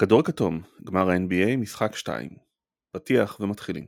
כדור 0.00 0.20
הכתום, 0.20 0.62
גמר 0.84 1.10
ה-NBA, 1.10 1.56
משחק 1.56 1.96
2. 1.96 2.28
פתיח 2.92 3.40
ומתחילים. 3.40 3.86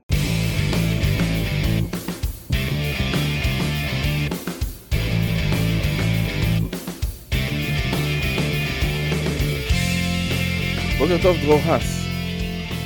בוקר 10.98 11.22
טוב 11.22 11.36
דרור 11.44 11.60
האס, 11.64 12.06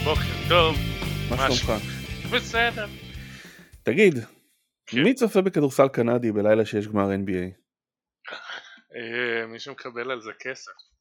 בוקר 0.05 0.49
טוב, 0.49 0.77
מה 1.31 1.37
שלומך? 1.37 1.83
בסדר. 2.33 2.87
תגיד, 3.83 4.15
כן. 4.87 5.03
מי 5.03 5.15
צופה 5.15 5.41
בכדורסל 5.41 5.89
קנדי 5.89 6.33
בלילה 6.33 6.65
שיש 6.65 6.87
גמר 6.89 7.09
NBA? 7.09 7.51
אה, 8.97 9.47
מישהו 9.47 9.73
מקבל 9.73 10.11
על 10.11 10.21
זה 10.21 10.31
כסף. 10.41 10.92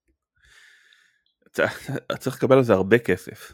צריך 2.20 2.44
לקבל 2.44 2.58
על 2.58 2.64
זה 2.64 2.74
הרבה 2.74 3.00
כסף. 3.00 3.52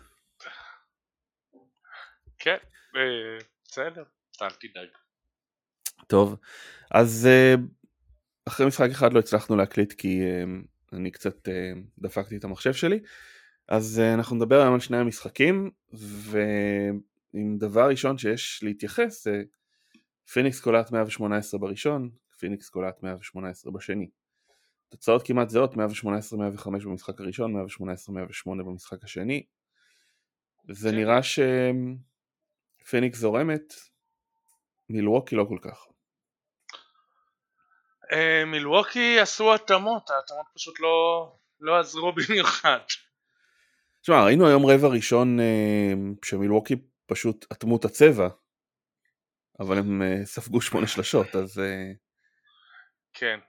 כן, 2.40 2.58
אה, 2.96 3.38
בסדר, 3.66 4.04
אל 4.42 4.50
תדאג. 4.50 4.88
טוב, 6.08 6.36
אז 6.92 7.28
אה, 7.30 7.56
אחרי 8.48 8.66
משחק 8.66 8.90
אחד 8.92 9.14
לא 9.14 9.20
הצלחנו 9.20 9.56
להקליט 9.56 9.94
כי 9.94 10.22
אה, 10.22 10.44
אני 10.94 11.12
קצת 11.12 11.48
דפקתי 12.00 12.38
את 12.38 12.44
המחשב 12.44 12.74
שלי, 12.74 13.00
אז 13.68 14.02
אנחנו 14.14 14.36
נדבר 14.36 14.62
היום 14.62 14.74
על 14.74 14.80
שני 14.80 14.98
המשחקים, 14.98 15.72
ועם 15.94 17.58
דבר 17.58 17.90
ראשון 17.90 18.18
שיש 18.18 18.64
להתייחס, 18.64 19.28
פיניקס 20.32 20.60
קולט 20.60 20.92
118 20.92 21.60
בראשון, 21.60 22.10
פיניקס 22.40 22.70
קולט 22.70 23.04
118 23.04 23.72
בשני. 23.72 24.10
תוצאות 24.90 25.28
כמעט 25.28 25.50
זהות, 25.50 25.74
118-105 25.74 25.78
במשחק 26.66 27.20
הראשון, 27.20 27.54
118-108 27.56 27.60
במשחק 28.46 29.04
השני. 29.04 29.46
זה 30.70 30.90
כן. 30.90 30.96
נראה 30.96 31.20
שפיניקס 32.84 33.18
זורמת, 33.18 33.74
מילווקי 34.90 35.36
לא 35.36 35.46
כל 35.50 35.58
כך. 35.62 35.88
אה, 38.12 38.46
מילווקי 38.46 39.20
עשו 39.20 39.54
התאמות, 39.54 40.10
ההתאמות 40.10 40.46
פשוט 40.56 40.80
לא 40.80 41.32
לא 41.60 41.80
עזרו 41.80 42.12
במיוחד. 42.18 42.80
תשמע, 44.02 44.24
ראינו 44.24 44.48
היום 44.48 44.66
רבע 44.66 44.88
ראשון 44.88 45.40
אה, 45.40 45.94
שמילווקי 46.26 46.76
פשוט 47.06 47.46
אטמו 47.52 47.78
את 47.78 47.86
הצבע, 47.86 48.28
אבל 49.60 49.78
הם 49.78 50.02
אה, 50.02 50.26
ספגו 50.26 50.62
שמונה 50.62 50.88
שלשות, 50.88 51.36
אז 51.36 51.62
כן. 53.14 53.40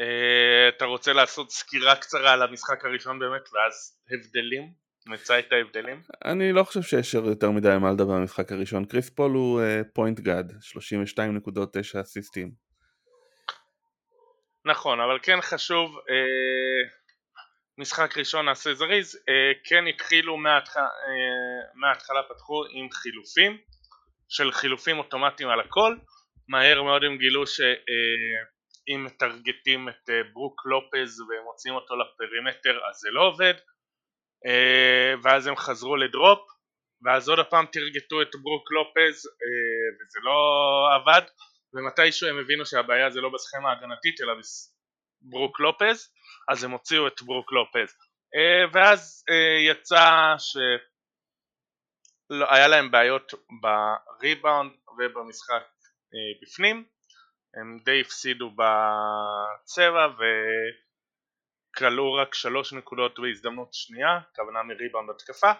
אה, 0.00 0.68
אתה 0.68 0.84
רוצה 0.84 1.12
לעשות 1.12 1.50
סקירה 1.50 1.96
קצרה 1.96 2.32
על 2.32 2.42
המשחק 2.42 2.84
הראשון 2.84 3.18
באמת, 3.18 3.48
ואז 3.52 3.98
הבדלים? 4.10 4.86
מצא 5.06 5.38
את 5.38 5.52
ההבדלים? 5.52 6.02
אני 6.24 6.52
לא 6.52 6.64
חושב 6.64 6.82
שיש 6.82 7.14
יותר 7.14 7.50
מדי 7.50 7.76
מה 7.80 7.92
לדבר 7.92 8.12
במשחק 8.12 8.52
הראשון. 8.52 8.84
קריס 8.84 9.10
פול 9.10 9.32
הוא 9.32 9.60
point 9.94 10.20
god, 10.20 10.52
32, 10.52 11.63
9 11.63 12.00
אסיסטים. 12.00 12.66
נכון, 14.66 15.00
אבל 15.00 15.18
כן 15.22 15.40
חשוב, 15.40 15.96
אה, 16.10 16.88
משחק 17.78 18.18
ראשון 18.18 18.44
נעשה 18.44 18.74
זריז, 18.74 19.16
אה, 19.28 19.52
כן 19.64 19.86
התחילו 19.86 20.36
מההתח... 20.36 20.76
אה, 20.76 20.82
מההתחלה 21.74 22.22
פתחו 22.28 22.64
עם 22.70 22.88
חילופים, 22.92 23.58
של 24.28 24.52
חילופים 24.52 24.98
אוטומטיים 24.98 25.48
על 25.48 25.60
הכל, 25.60 25.96
מהר 26.48 26.82
מאוד 26.82 27.04
הם 27.04 27.18
גילו 27.18 27.44
שאם 28.86 29.04
מטרגטים 29.04 29.88
את 29.88 30.10
אה, 30.10 30.22
ברוק 30.32 30.66
לופז 30.66 31.20
ומוציאים 31.20 31.76
אותו 31.76 31.94
לפרימטר 31.96 32.78
אז 32.88 32.96
זה 32.96 33.08
לא 33.10 33.20
עובד, 33.20 33.54
אה, 34.46 35.14
ואז 35.22 35.46
הם 35.46 35.56
חזרו 35.56 35.96
לדרופ, 35.96 36.48
ואז 37.02 37.28
עוד 37.28 37.38
הפעם 37.38 37.66
תרגטו 37.66 38.22
את 38.22 38.30
ברוק 38.42 38.72
לופז 38.72 39.26
אה, 39.26 39.88
וזה 39.96 40.18
לא 40.22 40.38
עבד, 40.94 41.22
ומתישהו 41.74 42.28
הם 42.28 42.38
הבינו 42.38 42.66
שהבעיה 42.66 43.10
זה 43.10 43.20
לא 43.20 43.30
בסכמה 43.34 43.68
ההגנתית 43.70 44.20
אלא 44.20 44.32
בברוק 45.22 45.60
לופז 45.60 46.12
אז 46.48 46.64
הם 46.64 46.70
הוציאו 46.70 47.06
את 47.06 47.22
ברוק 47.22 47.52
לופז. 47.52 47.94
ואז 48.72 49.24
יצא 49.68 50.34
שהיה 52.38 52.68
להם 52.68 52.90
בעיות 52.90 53.32
בריבאונד 53.60 54.72
ובמשחק 54.98 55.62
בפנים 56.42 56.84
הם 57.56 57.78
די 57.84 58.00
הפסידו 58.00 58.50
בצבע 58.50 60.08
וכללו 61.72 62.14
רק 62.14 62.34
שלוש 62.34 62.72
נקודות 62.72 63.18
בהזדמנות 63.18 63.74
שנייה, 63.74 64.18
הכוונה 64.32 64.62
מריבאונד 64.62 65.10
התקפה 65.10 65.52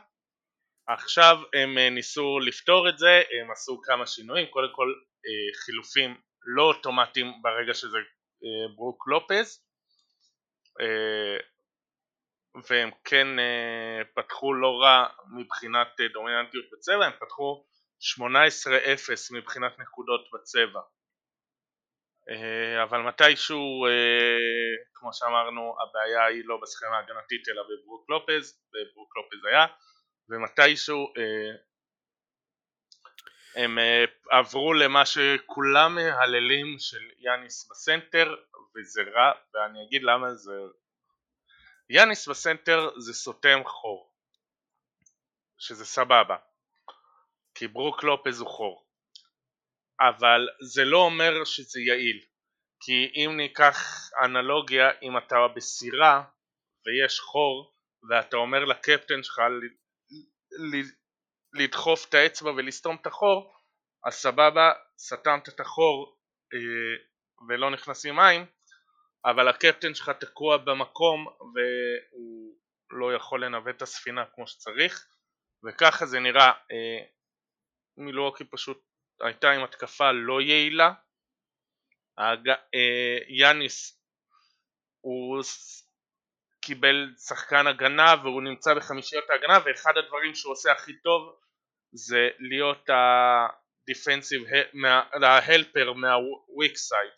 עכשיו 0.89 1.37
הם 1.55 1.79
אה, 1.79 1.91
ניסו 1.91 2.39
לפתור 2.39 2.89
את 2.89 2.99
זה, 2.99 3.23
הם 3.41 3.51
עשו 3.51 3.81
כמה 3.83 4.07
שינויים, 4.07 4.47
קודם 4.47 4.69
כל 4.73 4.95
אה, 5.27 5.65
חילופים 5.65 6.21
לא 6.57 6.63
אוטומטיים 6.63 7.43
ברגע 7.43 7.75
שזה 7.75 7.99
אה, 8.45 8.75
ברוק 8.77 9.09
לופז. 9.09 9.63
והם 12.71 12.91
כן 13.05 13.27
פתחו 14.15 14.55
לא 14.55 14.81
רע 14.83 15.07
מבחינת 15.39 15.89
דומיננטיות 16.13 16.65
בצבע, 16.73 17.07
הם 17.07 17.13
פתחו 17.21 17.65
18-0 18.21 19.37
מבחינת 19.37 19.79
נקודות 19.79 20.21
בצבע 20.33 20.81
אבל 22.83 23.01
מתישהו, 23.01 23.87
אה, 23.87 23.91
כמו 24.95 25.13
שאמרנו, 25.13 25.77
הבעיה 25.83 26.25
היא 26.25 26.43
לא 26.45 26.59
בסכמה 26.63 26.97
ההגנתית 26.97 27.49
אלא 27.49 27.63
בברוק 27.63 28.11
לופז, 28.11 28.61
וברוק 28.69 29.17
לופז 29.17 29.45
היה 29.45 29.67
ומתישהו 30.29 31.13
אה, 31.19 31.57
הם 33.57 33.79
אה, 33.79 34.05
עברו 34.31 34.75
למה 34.75 35.07
שכולם 35.07 35.95
מהללים 35.95 36.77
של 36.79 37.11
יאניס 37.19 37.69
בסנטר 37.71 38.35
וזה 38.77 39.03
רע 39.03 39.33
ואני 39.55 39.85
אגיד 39.85 40.03
למה 40.03 40.35
זה 40.35 40.53
יאניס 41.91 42.29
בסנטר 42.29 42.91
זה 42.99 43.15
סותם 43.15 43.61
חור 43.65 44.13
שזה 45.59 45.87
סבבה 45.87 46.37
כי 47.55 47.69
ברוק 47.69 48.05
לופז 48.05 48.41
הוא 48.41 48.49
חור 48.49 48.86
אבל 50.01 50.49
זה 50.61 50.85
לא 50.85 50.99
אומר 50.99 51.45
שזה 51.45 51.81
יעיל. 51.81 52.21
כי 52.81 53.13
אם 53.15 53.37
ניקח 53.37 54.11
אנלוגיה 54.25 54.91
אם 55.03 55.19
אתה 55.19 55.37
בסירה 55.57 56.25
ויש 56.87 57.21
חור 57.21 57.75
ואתה 58.09 58.37
אומר 58.37 58.65
לקפטן 58.65 59.23
שלך 59.23 59.43
לדחוף 61.55 62.09
את 62.09 62.15
האצבע 62.15 62.51
ולסתום 62.51 62.97
את 63.01 63.07
החור 63.07 63.55
אז 64.07 64.15
סבבה 64.15 64.73
סתמת 64.99 65.49
את 65.49 65.61
החור 65.61 66.19
אה, 66.55 67.05
ולא 67.49 67.71
נכנסים 67.71 68.17
מים 68.17 68.47
אבל 69.25 69.49
הקפטן 69.49 69.95
שלך 69.95 70.11
תקוע 70.11 70.57
במקום 70.57 71.27
והוא 71.27 72.57
לא 72.91 73.15
יכול 73.15 73.45
לנווט 73.45 73.77
את 73.77 73.83
הספינה 73.83 74.25
כמו 74.35 74.47
שצריך 74.47 75.07
וככה 75.65 76.07
זה 76.07 76.21
נראה 76.21 76.47
אה, 76.47 77.05
מילואוקי 77.97 78.45
פשוט 78.45 78.83
הייתה 79.21 79.51
עם 79.51 79.65
התקפה 79.65 80.13
לא 80.13 80.41
יעילה. 80.41 80.93
הג... 82.19 82.49
אה, 82.49 83.19
יאניס 83.29 84.03
הוא 85.01 85.43
קיבל 86.61 87.15
שחקן 87.29 87.67
הגנה 87.67 88.15
והוא 88.23 88.43
נמצא 88.43 88.75
בחמישיות 88.75 89.31
ההגנה 89.31 89.59
ואחד 89.65 89.93
הדברים 89.97 90.35
שהוא 90.35 90.53
עושה 90.53 90.73
הכי 90.73 90.93
טוב 90.93 91.41
זה 91.93 92.29
להיות 92.39 92.89
ה 92.89 93.03
defensive, 93.03 94.43
ה 95.23 95.33
helper 95.33 95.93
מה 95.93 96.21
weak 96.21 96.77
side. 96.77 97.11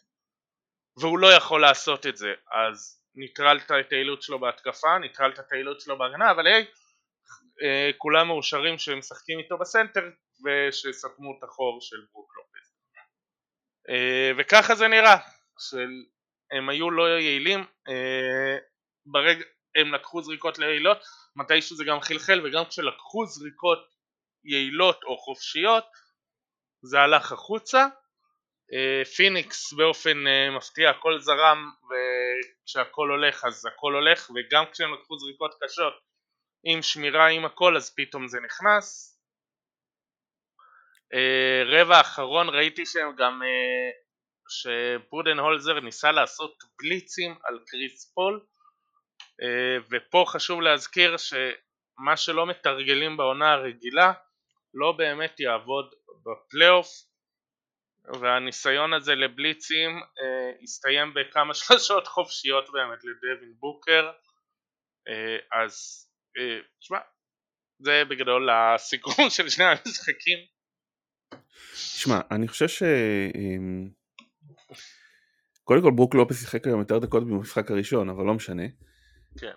והוא 1.00 1.19
לא 1.19 1.26
יכול 1.26 1.60
לעשות 1.60 2.06
את 2.06 2.16
זה. 2.16 2.34
אז 2.53 3.03
ניטרלת 3.15 3.70
את 3.70 3.92
היעילות 3.92 4.22
שלו 4.22 4.38
בהתקפה, 4.38 4.98
ניטרלת 4.98 5.41
את 5.41 5.53
היעילות 5.53 5.80
שלו 5.80 5.98
בהגנה 5.98 6.30
אבל 6.30 6.47
היי 6.47 6.66
אה, 7.62 7.91
כולם 7.98 8.27
מאושרים 8.27 8.78
שהם 8.78 8.98
משחקים 8.98 9.39
איתו 9.39 9.59
בסנטר 9.59 10.10
ושסתמו 10.44 11.38
את 11.38 11.44
החור 11.44 11.78
של 11.80 11.96
ברוק 12.12 12.32
לופז 12.36 12.72
אה, 13.88 14.30
וככה 14.38 14.74
זה 14.74 14.88
נראה. 14.88 15.16
של 15.58 15.88
הם 16.50 16.68
היו 16.68 16.90
לא 16.90 17.20
יעילים 17.20 17.60
אה, 17.88 18.56
ברגע 19.06 19.44
הם 19.76 19.94
לקחו 19.94 20.22
זריקות 20.22 20.58
לא 20.58 20.66
יעילות 20.66 20.98
מתישהו 21.36 21.76
זה 21.76 21.84
גם 21.84 22.00
חלחל 22.00 22.46
וגם 22.46 22.64
כשלקחו 22.64 23.26
זריקות 23.26 23.88
יעילות 24.44 25.04
או 25.04 25.18
חופשיות 25.18 25.84
זה 26.82 27.00
הלך 27.00 27.32
החוצה. 27.32 27.86
אה, 28.72 29.04
פיניקס 29.04 29.72
באופן 29.72 30.18
מפתיע 30.56 30.90
הכל 30.90 31.20
זרם 31.20 31.70
וכשהכל 31.88 33.08
הולך 33.10 33.44
אז 33.44 33.66
הכל 33.66 33.94
הולך 33.94 34.30
וגם 34.30 34.64
כשהם 34.72 34.94
לקחו 34.94 35.18
זריקות 35.18 35.54
קשות 35.62 35.94
עם 36.64 36.82
שמירה 36.82 37.26
עם 37.26 37.44
הכל 37.44 37.76
אז 37.76 37.94
פתאום 37.94 38.28
זה 38.28 38.38
נכנס 38.40 39.08
רבע 41.66 42.01
אחרון 42.01 42.49
ראיתי 42.49 42.87
שהם 42.87 43.16
גם 43.16 43.43
שבודנהולזר 44.49 45.81
ניסה 45.81 46.13
לעשות 46.13 46.65
בליצים 46.78 47.34
על 47.45 47.59
קריס 47.66 48.13
פול 48.15 48.41
ופה 49.91 50.25
חשוב 50.28 50.60
להזכיר 50.60 51.16
שמה 51.16 52.16
שלא 52.16 52.47
מתרגלים 52.47 53.16
בעונה 53.16 53.53
הרגילה 53.53 54.13
לא 54.75 54.93
באמת 54.93 55.41
יעבוד 55.41 55.95
בפלייאוף 56.25 56.89
והניסיון 58.21 58.95
הזה 58.95 59.15
לבליצים 59.15 59.91
אה, 59.99 60.53
הסתיים 60.63 61.15
בכמה 61.15 61.55
שלושות 61.60 62.07
חופשיות 62.07 62.72
באמת 62.72 62.99
לדווין 63.05 63.55
בוקר 63.59 64.10
אה, 65.09 65.63
אז 65.63 66.07
אה, 66.39 66.59
תשמע 66.81 66.99
זה 67.78 68.03
בגדול 68.09 68.51
הסיכום 68.51 69.31
של 69.37 69.49
שני 69.49 69.65
המשחקים 69.65 70.39
תשמע 71.72 72.21
אני 72.30 72.48
חושב 72.48 72.69
ש... 72.69 72.83
קודם 75.65 75.83
כל 75.83 75.91
ברוק 75.91 76.15
לופס 76.15 76.41
שיחק 76.41 76.66
היום 76.66 76.80
יותר 76.80 76.98
דקות 76.98 77.27
במשחק 77.27 77.71
הראשון 77.71 78.09
אבל 78.09 78.25
לא 78.25 78.34
משנה 78.34 78.63
כן. 79.39 79.53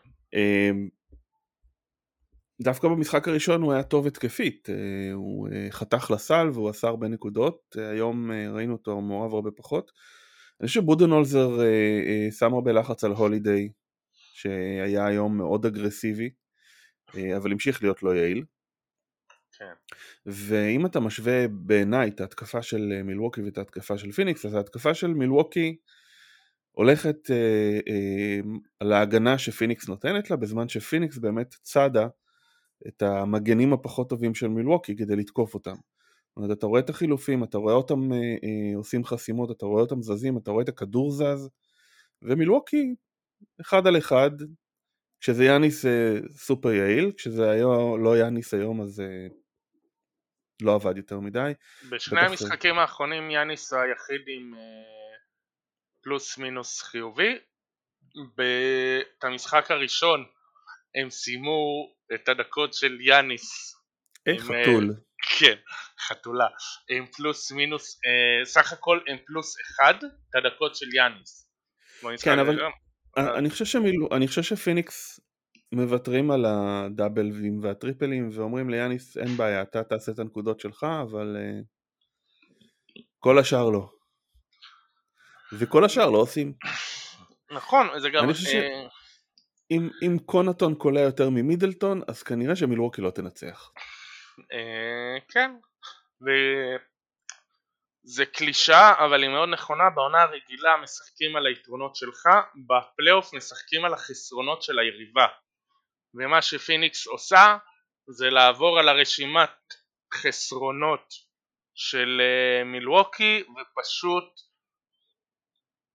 דווקא 2.63 2.87
במשחק 2.87 3.27
הראשון 3.27 3.61
הוא 3.61 3.73
היה 3.73 3.83
טוב 3.83 4.07
התקפית, 4.07 4.69
אה, 4.69 5.13
הוא 5.13 5.47
אה, 5.51 5.67
חתך 5.69 6.11
לסל 6.11 6.49
והוא 6.53 6.69
עשה 6.69 6.87
הרבה 6.87 7.07
נקודות, 7.07 7.75
אה, 7.79 7.89
היום 7.89 8.31
ראינו 8.31 8.73
אותו 8.73 9.01
מעורב 9.01 9.33
הרבה 9.33 9.51
פחות. 9.51 9.91
אני 10.61 10.67
חושב 10.67 10.81
שבודנולזר 10.81 11.59
שם 12.39 12.53
הרבה 12.53 12.71
לחץ 12.71 13.03
על 13.03 13.11
הולידיי, 13.11 13.69
שהיה 14.13 15.05
היום 15.05 15.37
מאוד 15.37 15.65
אגרסיבי, 15.65 16.29
אבל 17.37 17.51
המשיך 17.51 17.83
להיות 17.83 18.03
לא 18.03 18.15
יעיל. 18.15 18.43
כן. 19.61 19.95
ואם 20.25 20.85
אתה 20.85 20.99
משווה 20.99 21.47
בעיניי 21.47 22.09
את 22.09 22.21
ההתקפה 22.21 22.61
של 22.61 23.01
מילווקי 23.03 23.41
ואת 23.41 23.57
ההתקפה 23.57 23.97
של 23.97 24.11
פיניקס, 24.11 24.45
אז 24.45 24.53
ההתקפה 24.53 24.93
של 24.93 25.13
מילווקי 25.13 25.75
הולכת 26.71 27.31
אה, 27.31 27.79
אה, 27.87 28.39
על 28.79 28.93
ההגנה 28.93 29.37
שפיניקס 29.37 29.87
נותנת 29.89 30.29
לה, 30.31 30.35
בזמן 30.35 30.69
שפיניקס 30.69 31.17
באמת 31.17 31.55
צדה 31.61 32.07
את 32.87 33.01
המגנים 33.01 33.73
הפחות 33.73 34.09
טובים 34.09 34.35
של 34.35 34.47
מילווקי 34.47 34.95
כדי 34.95 35.15
לתקוף 35.15 35.53
אותם. 35.53 35.75
זאת 35.75 36.37
אומרת, 36.37 36.57
אתה 36.57 36.65
רואה 36.65 36.79
את 36.79 36.89
החילופים, 36.89 37.43
אתה 37.43 37.57
רואה 37.57 37.73
אותם 37.73 38.13
אה, 38.13 38.17
אה, 38.17 38.75
עושים 38.75 39.05
חסימות, 39.05 39.51
אתה 39.51 39.65
רואה 39.65 39.81
אותם 39.81 40.01
זזים, 40.01 40.37
אתה 40.37 40.51
רואה 40.51 40.63
את 40.63 40.69
הכדור 40.69 41.11
זז, 41.11 41.49
ומילווקי 42.21 42.95
אחד 43.61 43.87
על 43.87 43.97
אחד, 43.97 44.31
כשזה 45.21 45.45
יאניס 45.45 45.85
אה, 45.85 46.17
סופר 46.31 46.71
יעיל, 46.71 47.11
כשזה 47.17 47.49
היה 47.49 47.65
לא 48.03 48.17
יאניס 48.19 48.53
היום 48.53 48.81
אז 48.81 48.99
אה, 48.99 49.27
לא 50.63 50.75
עבד 50.75 50.97
יותר 50.97 51.19
מדי. 51.19 51.51
בשני. 51.89 52.21
המשחקים 52.21 52.79
האחרונים 52.79 53.31
יאניס 53.31 53.73
היחיד 53.73 54.21
עם 54.27 54.53
אה, 54.53 54.59
פלוס 56.03 56.37
מינוס 56.37 56.81
חיובי. 56.81 57.37
את 59.17 59.23
המשחק 59.23 59.71
הראשון 59.71 60.25
הם 60.95 61.09
סיימו 61.09 61.93
את 62.13 62.29
הדקות 62.29 62.73
של 62.73 62.97
יאניס. 63.01 63.75
איך 64.25 64.43
חתול. 64.43 64.95
כן, 65.39 65.55
חתולה. 65.99 66.47
הם 66.89 67.05
פלוס 67.05 67.51
מינוס, 67.51 67.99
אה, 68.05 68.45
סך 68.45 68.73
הכל 68.73 68.99
הם 69.07 69.17
פלוס 69.25 69.55
אחד 69.61 69.93
את 69.97 70.35
הדקות 70.35 70.75
של 70.75 70.93
יאניס. 70.93 71.47
כן, 72.23 72.39
אבל 72.39 72.59
אני 73.17 73.49
חושב, 73.49 73.65
שמילו, 73.65 74.09
אני 74.11 74.27
חושב 74.27 74.43
שפיניקס 74.43 75.19
מוותרים 75.71 76.31
על 76.31 76.45
הדאבלים 76.45 77.63
והטריפלים 77.63 78.29
ואומרים 78.33 78.69
ליאניס 78.69 79.17
אין 79.17 79.37
בעיה, 79.37 79.61
אתה 79.61 79.83
תעשה 79.83 80.11
את 80.11 80.19
הנקודות 80.19 80.59
שלך, 80.59 80.85
אבל 81.01 81.37
uh, 81.37 83.01
כל 83.19 83.39
השאר 83.39 83.69
לא. 83.69 83.89
וכל 85.59 85.85
השאר 85.85 86.09
לא 86.09 86.17
עושים. 86.17 86.53
נכון, 87.51 87.99
זה 87.99 88.09
גם... 88.09 88.23
אני 88.23 88.33
חושב 88.33 88.49
ש... 88.49 88.55
אם, 89.71 89.89
אם 90.01 90.17
קונטון 90.25 90.75
קולע 90.75 91.01
יותר 91.01 91.29
ממידלטון, 91.29 92.01
אז 92.07 92.23
כנראה 92.23 92.55
שמילווקי 92.55 93.01
לא 93.01 93.09
תנצח. 93.09 93.71
אה, 94.51 95.17
כן, 95.29 95.51
וזה 98.05 98.25
קלישה, 98.25 98.93
אבל 99.05 99.23
היא 99.23 99.29
מאוד 99.29 99.49
נכונה, 99.49 99.89
בעונה 99.95 100.21
הרגילה 100.21 100.77
משחקים 100.83 101.35
על 101.35 101.45
היתרונות 101.45 101.95
שלך, 101.95 102.29
בפלייאוף 102.67 103.33
משחקים 103.33 103.85
על 103.85 103.93
החסרונות 103.93 104.61
של 104.61 104.79
היריבה. 104.79 105.27
ומה 106.15 106.41
שפיניקס 106.41 107.07
עושה 107.07 107.57
זה 108.07 108.29
לעבור 108.29 108.79
על 108.79 108.89
הרשימת 108.89 109.73
חסרונות 110.13 111.13
של 111.75 112.21
אה, 112.21 112.63
מילווקי 112.63 113.43
ופשוט 113.43 114.41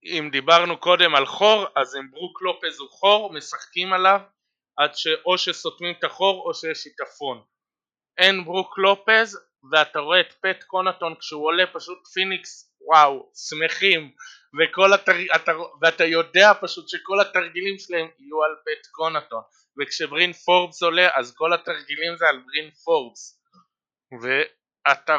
אם 0.06 0.28
דיברנו 0.32 0.80
קודם 0.80 1.14
על 1.14 1.26
חור, 1.26 1.66
אז 1.76 1.96
אם 1.96 2.10
ברוק 2.10 2.42
לופז 2.42 2.80
הוא 2.80 2.90
חור, 2.90 3.32
משחקים 3.32 3.92
עליו 3.92 4.20
עד 4.76 4.94
שאו 4.94 5.38
שסותמים 5.38 5.94
את 5.98 6.04
החור 6.04 6.42
או 6.46 6.54
שיש 6.54 6.78
שיטפון. 6.78 7.42
אין 8.18 8.44
ברוק 8.44 8.78
לופז, 8.78 9.38
ואתה 9.72 9.98
רואה 9.98 10.20
את 10.20 10.32
פט 10.32 10.62
קונטון 10.62 11.14
כשהוא 11.20 11.46
עולה 11.46 11.64
פשוט 11.72 12.06
פיניקס, 12.14 12.74
וואו, 12.80 13.32
שמחים, 13.48 14.12
וכל 14.58 14.92
התר... 14.92 15.12
אתה... 15.36 15.52
ואתה 15.82 16.04
יודע 16.04 16.52
פשוט 16.60 16.88
שכל 16.88 17.20
התרגילים 17.20 17.78
שלהם 17.78 18.08
יהיו 18.18 18.42
על 18.44 18.56
פט 18.64 18.86
קונטון, 18.90 19.42
וכשברין 19.80 20.32
פורבס 20.32 20.82
עולה 20.82 21.08
אז 21.14 21.34
כל 21.34 21.52
התרגילים 21.52 22.16
זה 22.16 22.28
על 22.28 22.42
ברין 22.46 22.70
פורבס, 22.70 23.42
ואתה... 24.22 25.16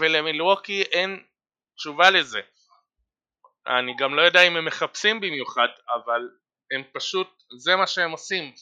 ולמילווקי 0.00 0.82
אין 0.82 1.24
תשובה 1.76 2.10
לזה. 2.10 2.40
אני 3.66 3.92
גם 3.98 4.14
לא 4.14 4.22
יודע 4.22 4.42
אם 4.42 4.56
הם 4.56 4.64
מחפשים 4.64 5.20
במיוחד, 5.20 5.68
אבל 5.88 6.28
הם 6.72 6.82
פשוט, 6.92 7.42
זה 7.58 7.76
מה 7.76 7.86
שהם 7.86 8.10
עושים. 8.10 8.52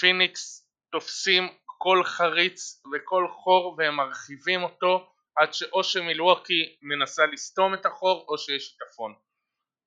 פיניקס 0.00 0.68
תופסים 0.92 1.48
כל 1.78 2.04
חריץ 2.04 2.82
וכל 2.92 3.26
חור 3.28 3.74
והם 3.78 3.96
מרחיבים 3.96 4.62
אותו 4.62 5.11
עד 5.36 5.54
שאו 5.54 5.84
שמילווקי 5.84 6.76
מנסה 6.82 7.26
לסתום 7.26 7.74
את 7.74 7.86
החור 7.86 8.24
או 8.28 8.38
שיש 8.38 8.62
שיטפון. 8.62 9.14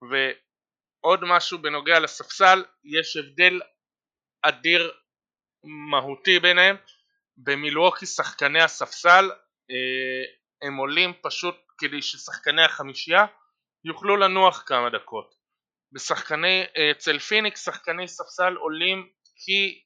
ועוד 0.02 1.20
משהו 1.24 1.58
בנוגע 1.58 2.00
לספסל, 2.00 2.66
יש 2.84 3.18
הבדל 3.18 3.62
אדיר 4.42 4.92
מהותי 5.64 6.40
ביניהם. 6.40 6.76
במילווקי 7.38 8.06
שחקני 8.06 8.62
הספסל 8.62 9.32
אה, 9.72 10.24
הם 10.68 10.78
עולים 10.78 11.14
פשוט 11.22 11.56
כדי 11.78 12.02
ששחקני 12.02 12.64
החמישייה 12.64 13.26
יוכלו 13.86 14.18
לנוח 14.18 14.64
כמה 14.66 14.90
דקות. 14.90 15.36
בשחקני, 15.92 16.64
אצל 16.92 17.20
פיניקס 17.20 17.66
שחקני 17.66 18.08
ספסל 18.08 18.54
עולים 18.54 19.10
כי 19.36 19.82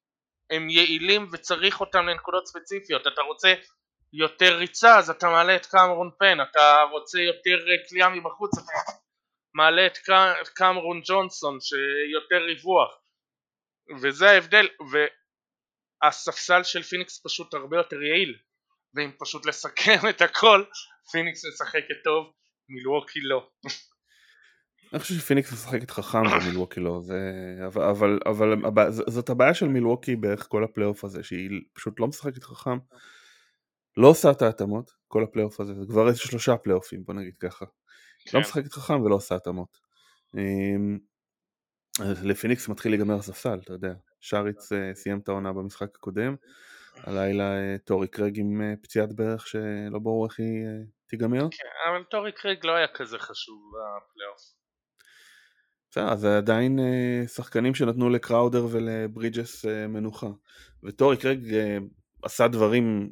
הם 0.50 0.70
יעילים 0.70 1.28
וצריך 1.32 1.82
אותם 1.82 2.06
לנקודות 2.06 2.48
ספציפיות. 2.48 3.08
אתה 3.08 3.22
רוצה 3.22 3.54
יותר 4.14 4.58
ריצה 4.58 4.98
אז 4.98 5.10
אתה 5.10 5.30
מעלה 5.30 5.56
את 5.56 5.66
קמרון 5.66 6.10
פיין, 6.20 6.38
אתה 6.42 6.82
רוצה 6.92 7.20
יותר 7.20 7.58
קליעה 7.90 8.10
מבחוץ 8.10 8.58
אתה 8.58 8.72
מעלה 9.54 9.88
את 9.88 10.48
קמרון 10.54 11.02
ג'ונסון 11.06 11.58
שיותר 11.62 12.46
ריווח. 12.46 12.90
וזה 14.02 14.30
ההבדל 14.30 14.68
והספסל 16.04 16.64
של 16.64 16.84
פיניקס 16.84 17.22
פשוט 17.26 17.54
הרבה 17.54 17.78
יותר 17.78 18.02
יעיל. 18.02 18.38
ואם 18.94 19.12
פשוט 19.20 19.46
לסכם 19.46 20.10
את 20.10 20.22
הכל 20.22 20.64
פיניקס 21.12 21.46
משחקת 21.46 22.04
טוב 22.04 22.34
מילווקי 22.70 23.20
לא. 23.22 23.50
אני 24.94 25.00
חושב 25.00 25.14
שפיניקס 25.16 25.54
משחקת 25.54 25.92
חכם 25.92 26.22
ומילווקי 26.22 26.80
לא, 26.80 27.00
זה... 27.02 27.20
אבל, 27.68 28.20
אבל 28.26 28.66
אבל 28.66 28.92
זאת 28.92 29.30
הבעיה 29.30 29.54
של 29.54 29.68
מילווקי 29.68 30.16
בערך 30.16 30.48
כל 30.50 30.64
הפלייאוף 30.64 31.04
הזה, 31.04 31.24
שהיא 31.24 31.50
פשוט 31.74 32.00
לא 32.00 32.08
משחקת 32.08 32.44
חכם, 32.44 32.78
לא 33.98 34.08
עושה 34.08 34.32
את 34.32 34.42
ההתאמות, 34.42 34.92
כל 35.08 35.24
הפלייאוף 35.24 35.60
הזה, 35.60 35.74
זה 35.74 35.86
כבר 35.88 36.08
איזה 36.08 36.20
שלושה 36.20 36.58
פלייאופים 36.58 37.04
בוא 37.06 37.14
נגיד 37.14 37.38
ככה, 37.40 37.66
כן. 38.26 38.38
לא 38.38 38.42
משחקת 38.42 38.74
חכם 38.74 39.02
ולא 39.02 39.16
עושה 39.16 39.36
התאמות. 39.36 39.78
אמ, 40.38 41.00
לפיניקס 42.24 42.68
מתחיל 42.68 42.92
להיגמר 42.92 43.16
הספסל, 43.16 43.60
אתה 43.64 43.74
יודע, 43.74 43.94
שאריץ' 44.20 44.72
אה, 44.72 44.92
סיים 44.94 45.20
את 45.20 45.28
העונה 45.28 45.54
במשחק 45.54 45.96
הקודם, 45.96 46.36
הלילה 46.96 47.44
אה, 47.44 47.76
טורי 47.86 48.08
קרייג 48.08 48.40
עם 48.40 48.62
אה, 48.62 48.74
פציעת 48.82 49.14
ברך 49.14 49.48
שלא 49.48 50.00
ברור 50.00 50.26
איך 50.26 50.40
היא 50.40 50.66
תיגמר. 51.08 51.48
כן, 51.52 51.90
אבל 51.90 52.04
טורי 52.04 52.32
קרייג 52.32 52.66
לא 52.66 52.76
היה 52.76 52.88
כזה 52.88 53.20
חשוב 53.20 53.72
בפלייאוף. 53.72 54.42
בסדר, 55.92 56.16
זה 56.16 56.38
עדיין 56.38 56.80
שחקנים 57.28 57.76
שנתנו 57.76 58.10
לקראודר 58.10 58.68
ולברידג'ס 58.72 59.66
מנוחה. 59.66 60.28
וטורי 60.84 61.18
קרייג 61.18 61.40
עשה 62.24 62.48
דברים 62.48 63.12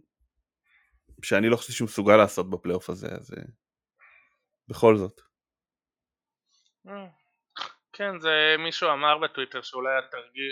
שאני 1.24 1.50
לא 1.50 1.56
חושב 1.56 1.74
שהוא 1.74 1.86
מסוגל 1.86 2.18
לעשות 2.18 2.50
בפלייאוף 2.50 2.90
הזה, 2.90 3.08
אז 3.08 3.32
בכל 4.68 4.98
זאת. 4.98 5.22
כן, 7.94 8.20
זה 8.20 8.56
מישהו 8.60 8.90
אמר 8.90 9.18
בטוויטר 9.18 9.62
שאולי 9.62 9.92
התרגיל, 9.98 10.52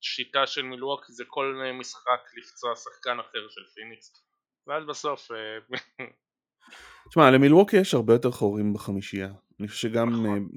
השיטה 0.00 0.46
של 0.46 0.62
מילווקי 0.62 1.12
זה 1.12 1.24
כל 1.26 1.62
משחק 1.80 2.20
לפצוע 2.36 2.76
שחקן 2.76 3.20
אחר 3.20 3.48
של 3.48 3.60
פיניקס, 3.74 4.12
ואז 4.66 4.84
בסוף... 4.88 5.30
תשמע, 7.08 7.30
למילווקי 7.30 7.76
יש 7.76 7.94
הרבה 7.94 8.12
יותר 8.12 8.30
חורים 8.30 8.74
בחמישייה. 8.74 9.30
אני 9.60 9.68
חושב 9.68 9.88
שגם, 9.88 10.08
נכון. 10.08 10.48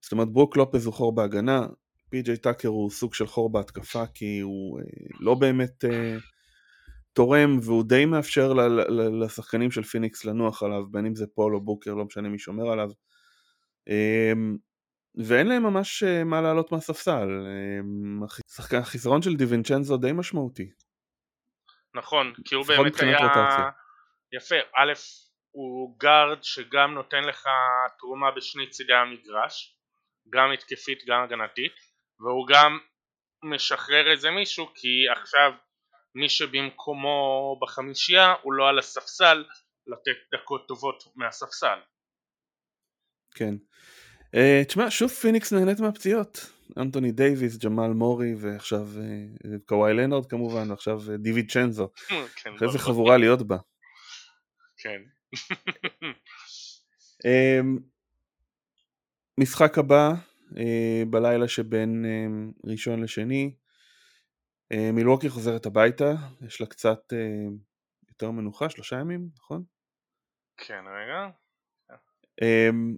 זאת 0.00 0.12
אומרת 0.12 0.28
ברוק 0.28 0.56
לופז 0.56 0.86
הוא 0.86 0.94
חור 0.94 1.14
בהגנה, 1.14 1.66
פי.ג'יי 2.10 2.36
טאקר 2.36 2.68
הוא 2.68 2.90
סוג 2.90 3.14
של 3.14 3.26
חור 3.26 3.52
בהתקפה 3.52 4.06
כי 4.14 4.40
הוא 4.40 4.80
לא 5.20 5.34
באמת 5.34 5.84
תורם 7.12 7.58
והוא 7.62 7.84
די 7.84 8.04
מאפשר 8.04 8.52
לשחקנים 9.22 9.70
של 9.70 9.82
פיניקס 9.82 10.24
לנוח 10.24 10.62
עליו 10.62 10.82
בין 10.90 11.06
אם 11.06 11.14
זה 11.14 11.26
פול 11.34 11.54
או 11.54 11.60
בוקר 11.60 11.94
לא 11.94 12.04
משנה 12.04 12.28
מי 12.28 12.38
שומר 12.38 12.72
עליו. 12.72 12.88
ואין 15.26 15.46
להם 15.46 15.62
ממש 15.62 16.02
מה 16.24 16.40
לעלות 16.40 16.72
מהספסל. 16.72 17.28
החיסרון 18.78 19.22
של 19.22 19.36
דיווינצ'נזו 19.36 19.96
די 19.96 20.12
משמעותי. 20.12 20.70
נכון 21.94 22.32
כי 22.44 22.54
הוא 22.54 22.66
באמת 22.66 23.00
היה 23.00 23.18
יפה. 24.32 24.56
א' 24.76 24.92
הוא 25.50 25.98
גארד 25.98 26.44
שגם 26.44 26.94
נותן 26.94 27.24
לך 27.24 27.46
תרומה 27.98 28.30
בשני 28.36 28.70
צידי 28.70 28.94
המגרש 28.94 29.76
גם 30.30 30.52
התקפית 30.52 30.98
גם 31.08 31.22
הגנתית 31.22 31.72
והוא 32.20 32.46
גם 32.48 32.78
משחרר 33.54 34.10
איזה 34.10 34.30
מישהו 34.30 34.66
כי 34.74 35.08
עכשיו 35.16 35.52
מי 36.14 36.28
שבמקומו 36.28 37.58
בחמישייה 37.62 38.34
הוא 38.42 38.52
לא 38.52 38.68
על 38.68 38.78
הספסל 38.78 39.44
לתת 39.86 40.34
דקות 40.34 40.68
טובות 40.68 41.04
מהספסל. 41.16 41.78
כן. 43.34 43.54
אה, 44.36 44.64
תשמע 44.68 44.90
שוב 44.90 45.10
פיניקס 45.10 45.52
נהנית 45.52 45.80
מהפציעות. 45.80 46.50
אנטוני 46.78 47.12
דייוויס, 47.12 47.56
ג'מאל 47.64 47.90
מורי 47.90 48.34
ועכשיו 48.40 48.88
אה, 48.96 49.48
קוואי 49.66 49.94
לנארד 49.94 50.26
כמובן 50.26 50.70
ועכשיו 50.70 50.98
אה, 51.00 51.16
דיווינצ'נזו. 51.18 51.88
כן, 52.42 52.50
איזה 52.62 52.78
חבורה 52.78 53.16
להיות 53.16 53.42
בה. 53.42 53.56
כן. 54.76 55.00
אמ, 57.24 57.78
משחק 59.38 59.78
הבא 59.78 60.12
אה, 60.58 61.02
בלילה 61.10 61.48
שבין 61.48 62.04
אמ, 62.04 62.52
ראשון 62.64 63.02
לשני 63.02 63.54
מילווקי 64.92 65.28
חוזרת 65.28 65.66
הביתה, 65.66 66.10
יש 66.46 66.60
לה 66.60 66.66
קצת 66.66 67.12
אה, 67.12 67.48
יותר 68.08 68.30
מנוחה, 68.30 68.70
שלושה 68.70 68.96
ימים, 68.96 69.28
נכון? 69.38 69.64
כן, 70.56 70.84
רגע. 70.86 71.28
אמ, 72.42 72.96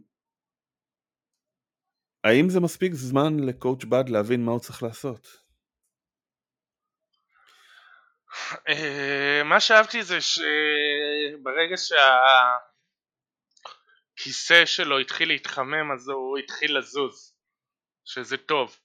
האם 2.24 2.48
זה 2.48 2.60
מספיק 2.60 2.92
זמן 2.92 3.40
לקואוצ' 3.40 3.84
בד 3.84 4.08
להבין 4.08 4.44
מה 4.44 4.52
הוא 4.52 4.60
צריך 4.60 4.82
לעשות? 4.82 5.42
מה 9.44 9.60
שאהבתי 9.60 10.02
זה 10.02 10.20
שברגע 10.20 11.76
שהכיסא 14.16 14.66
שלו 14.66 14.98
התחיל 14.98 15.28
להתחמם 15.28 15.92
אז 15.94 16.08
הוא 16.08 16.38
התחיל 16.38 16.78
לזוז 16.78 17.34
שזה 18.04 18.36
טוב 18.36 18.76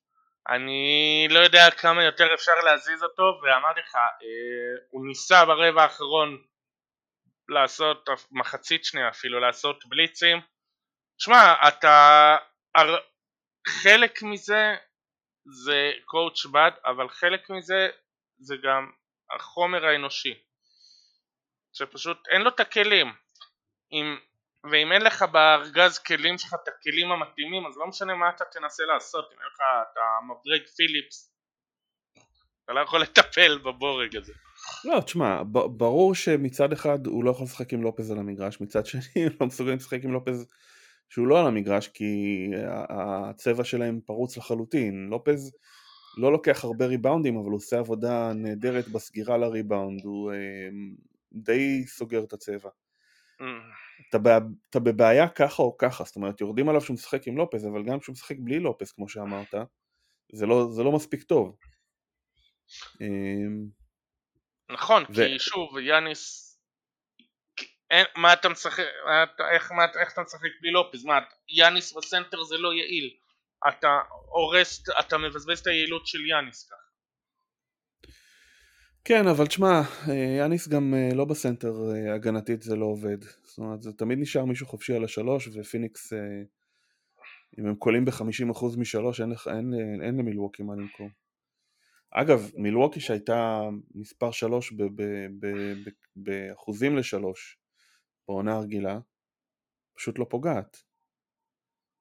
אני 0.50 1.28
לא 1.30 1.40
יודע 1.40 1.72
כמה 1.72 2.04
יותר 2.04 2.34
אפשר 2.34 2.56
להזיז 2.64 3.04
אותו 3.04 3.40
ואמרתי 3.44 3.80
לך 3.80 3.96
אה, 3.96 4.86
הוא 4.90 5.08
ניסה 5.08 5.46
ברבע 5.46 5.84
האחרון 5.84 6.44
לעשות 7.50 8.10
מחצית 8.32 8.86
שנייה 8.86 9.10
אפילו 9.10 9.40
לעשות 9.40 9.86
בליצים. 9.86 10.38
שמע 11.18 11.54
אתה 11.68 12.38
חלק 13.68 14.24
מזה 14.24 14.76
זה 15.66 15.92
קואוצ' 16.06 16.46
בד 16.46 16.72
אבל 16.86 17.10
חלק 17.10 17.50
מזה 17.50 17.90
זה 18.40 18.56
גם 18.64 18.92
החומר 19.36 19.86
האנושי. 19.86 20.44
שפשוט 21.74 22.28
אין 22.28 22.42
לו 22.42 22.50
את 22.50 22.60
הכלים. 22.60 23.14
אם, 23.92 24.18
ואם 24.72 24.92
אין 24.92 25.02
לך 25.02 25.22
בארגז 25.22 26.00
כלים 26.00 26.38
שלך 26.38 26.54
את 26.54 26.68
הכלים 26.68 27.12
המתאימים 27.12 27.66
אז 27.66 27.78
לא 27.78 27.88
משנה 27.88 28.16
מה 28.16 28.30
אתה 28.30 28.46
תנסה 28.46 28.84
לעשות. 28.84 29.26
אם 29.34 29.38
אין 29.40 29.48
לך 29.54 29.60
את 29.82 29.98
המברג 30.22 30.68
פיליפס 30.76 31.34
אתה 32.66 32.74
לא 32.74 32.80
יכול 32.80 33.02
לטפל 33.02 33.58
בבורג 33.58 34.16
הזה. 34.16 34.34
לא 34.86 35.00
תשמע 35.00 35.42
ברור 35.52 36.16
שמצד 36.16 36.74
אחד 36.74 37.08
הוא 37.08 37.24
לא 37.24 37.32
יכול 37.32 37.44
לשחק 37.44 37.74
עם 37.74 37.82
לופז 37.82 38.12
על 38.12 38.18
המגרש 38.18 38.62
מצד 38.62 38.86
שני 38.86 39.02
הוא 39.16 39.32
לא 39.42 39.48
מסוגל 39.48 39.74
לשחק 39.74 40.04
עם 40.04 40.12
לופז 40.12 40.46
שהוא 41.10 41.28
לא 41.28 41.40
על 41.40 41.48
המגרש 41.48 41.88
כי 41.88 42.48
הצבע 42.90 43.64
שלהם 43.64 44.00
פרוץ 44.06 44.38
לחלוטין. 44.38 45.08
לופז 45.10 45.52
לא 46.18 46.32
לוקח 46.32 46.64
הרבה 46.64 46.86
ריבאונדים, 46.86 47.38
אבל 47.38 47.50
הוא 47.50 47.56
עושה 47.56 47.80
עבודה 47.80 48.34
נהדרת 48.34 48.88
בסגירה 48.88 49.38
לריבאונד, 49.38 50.02
הוא 50.04 50.32
אה, 50.32 50.38
די 51.34 51.84
סוגר 51.88 52.24
את 52.24 52.34
הצבע. 52.34 52.70
אתה, 54.10 54.18
בע... 54.18 54.38
אתה 54.70 54.80
בבעיה 54.80 55.30
ככה 55.30 55.64
או 55.64 55.78
ככה, 55.78 56.04
זאת 56.04 56.16
אומרת 56.16 56.42
יורדים 56.42 56.70
עליו 56.70 56.82
שהוא 56.82 56.94
משחק 56.94 57.28
עם 57.28 57.38
לופס, 57.38 57.66
אבל 57.66 57.84
גם 57.84 58.00
כשהוא 58.00 58.14
משחק 58.14 58.36
בלי 58.40 58.60
לופס 58.60 58.92
כמו 58.92 59.10
שאמרת, 59.10 59.54
זה 60.32 60.46
לא, 60.46 60.68
זה 60.72 60.84
לא 60.84 60.92
מספיק 60.92 61.24
טוב. 61.24 61.58
אמ, 63.02 63.68
נכון, 64.72 65.04
ו... 65.04 65.14
כי 65.14 65.40
שוב, 65.40 65.78
יאניס, 65.78 66.48
אין, 67.92 68.06
מה 68.16 68.34
אתה 68.34 68.50
משחק, 68.50 68.84
איך, 69.54 69.72
מה, 69.72 69.86
איך 70.02 70.14
אתה 70.14 70.22
משחק 70.22 70.50
בלי 70.62 70.72
לופז, 70.72 71.06
מה, 71.06 71.20
יאניס 71.50 71.94
בסנטר 71.98 72.44
זה 72.44 72.58
לא 72.58 72.74
יעיל. 72.74 73.18
אתה 73.68 74.00
הורס, 74.30 74.84
אתה 75.00 75.18
מבזבז 75.18 75.60
את 75.60 75.68
היעילות 75.68 76.08
של 76.08 76.26
יאניס 76.26 76.70
ככה. 76.70 76.87
כן, 79.08 79.28
אבל 79.28 79.48
תשמע, 79.48 79.82
יאניס 80.38 80.68
גם 80.68 80.94
אה, 80.94 81.10
לא 81.16 81.26
בסנטר 81.26 81.74
אה, 81.92 82.14
הגנתית 82.14 82.62
זה 82.62 82.76
לא 82.76 82.86
עובד. 82.86 83.18
זאת 83.44 83.58
אומרת, 83.58 83.82
זה 83.82 83.94
תמיד 83.94 84.20
נשאר 84.20 84.46
מישהו 84.46 84.68
חופשי 84.68 84.94
על 84.94 85.04
השלוש, 85.04 85.50
ופיניקס, 85.54 86.14
אה, 86.14 86.42
אם 87.60 87.66
הם 87.66 87.76
קולים 87.76 88.06
ב-50% 88.06 88.66
משלוש, 88.78 89.22
אין, 89.22 89.32
אין, 89.32 89.74
אין, 89.74 90.02
אין 90.02 90.18
למילווקי 90.18 90.64
מה 90.64 90.76
למכור. 90.76 91.10
אגב, 92.12 92.52
מילווקי 92.56 93.00
שהייתה 93.00 93.62
מספר 93.96 94.32
שלוש 94.32 94.74
באחוזים 96.16 96.98
לשלוש 96.98 97.58
בעונה 98.28 98.56
הרגילה, 98.56 99.00
פשוט 99.94 100.20
לא 100.20 100.26
פוגעת. 100.30 100.84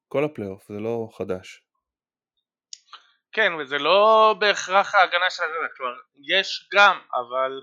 כל 0.08 0.25
הפלייאוף, 0.25 0.68
זה 0.68 0.80
לא 0.80 1.08
חדש. 1.12 1.65
כן, 3.37 3.52
וזה 3.55 3.78
לא 3.78 4.35
בהכרח 4.38 4.95
ההגנה 4.95 5.31
של 5.31 5.43
הגנה, 5.43 5.69
כלומר, 5.76 5.95
יש 6.28 6.69
גם, 6.75 7.00
אבל 7.14 7.61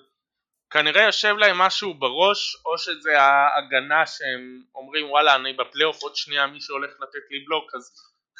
כנראה 0.69 1.03
יושב 1.03 1.35
להם 1.37 1.57
משהו 1.57 1.93
בראש, 1.93 2.55
או 2.65 2.77
שזה 2.77 3.21
ההגנה 3.21 4.05
שהם 4.05 4.63
אומרים 4.75 5.09
וואלה 5.09 5.35
אני 5.35 5.53
בפלייאוף 5.53 6.03
עוד 6.03 6.15
שנייה 6.15 6.47
מישהו 6.47 6.75
הולך 6.75 6.91
לתת 6.99 7.25
לי 7.31 7.45
בלוק 7.45 7.75
אז 7.75 7.95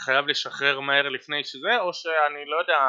חייב 0.06 0.28
לשחרר 0.28 0.80
מהר 0.80 1.10
לפני 1.10 1.44
שזה, 1.44 1.80
או 1.80 1.94
שאני 1.94 2.46
לא 2.46 2.60
יודע, 2.60 2.80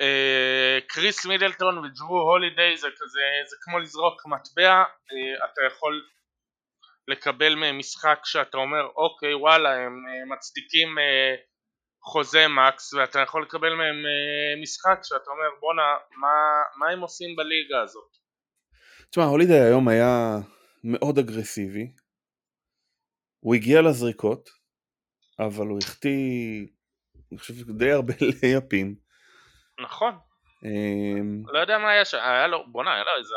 אה, 0.00 0.78
קריס 0.88 1.26
מידלטון 1.26 1.78
וג'רו 1.78 2.20
הולידיי 2.20 2.76
זה 2.76 2.88
כזה, 2.98 3.20
זה 3.50 3.56
כמו 3.60 3.78
לזרוק 3.78 4.26
מטבע, 4.26 4.72
אה, 5.12 5.44
אתה 5.44 5.60
יכול 5.66 6.08
לקבל 7.08 7.54
מהם 7.54 7.78
משחק 7.78 8.20
שאתה 8.24 8.56
אומר 8.56 8.86
אוקיי 8.96 9.34
וואלה 9.34 9.74
הם 9.76 10.04
אה, 10.08 10.34
מצדיקים 10.34 10.98
אה, 10.98 11.34
חוזה 12.02 12.48
מקס 12.48 12.94
ואתה 12.94 13.18
יכול 13.18 13.42
לקבל 13.42 13.74
מהם 13.74 13.96
אה, 14.06 14.62
משחק 14.62 15.00
שאתה 15.02 15.30
אומר 15.30 15.60
בואנה 15.60 15.82
מה, 16.16 16.28
מה 16.76 16.92
הם 16.92 17.00
עושים 17.00 17.36
בליגה 17.36 17.82
הזאת. 17.82 18.16
תשמע 19.10 19.24
הולידי 19.24 19.60
היום 19.60 19.88
היה 19.88 20.36
מאוד 20.84 21.18
אגרסיבי 21.18 21.92
הוא 23.40 23.54
הגיע 23.54 23.82
לזריקות 23.82 24.50
אבל 25.38 25.66
הוא 25.66 25.78
החטיא 25.82 26.66
אני 27.32 27.38
חושב 27.38 27.54
די 27.78 27.90
הרבה 27.90 28.14
לייפים 28.42 28.94
נכון 29.80 30.12
לא 31.52 31.58
יודע 31.58 31.78
מה 31.78 31.90
היה 31.90 32.04
שם 32.04 32.18
היה 32.18 32.46
לו 32.46 32.72
בואנה 32.72 32.94
היה 32.94 33.04
לו 33.04 33.10
איזה 33.18 33.34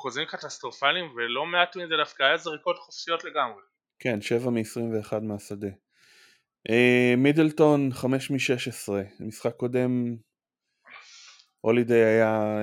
חוזים 0.00 0.26
קטסטרופליים 0.26 1.04
ולא 1.16 1.46
מעט 1.46 1.76
מזה 1.76 1.96
דווקא 1.96 2.22
היה 2.22 2.36
זריקות 2.36 2.78
חופשיות 2.78 3.24
לגמרי. 3.24 3.62
כן, 3.98 4.20
7 4.20 4.50
מ-21 4.50 5.20
מהשדה. 5.22 5.68
אה, 6.68 7.14
מידלטון 7.16 7.92
5 7.92 8.30
מ-16, 8.30 8.92
משחק 9.20 9.54
קודם 9.56 10.16
הולידיי 11.60 12.04
היה 12.04 12.58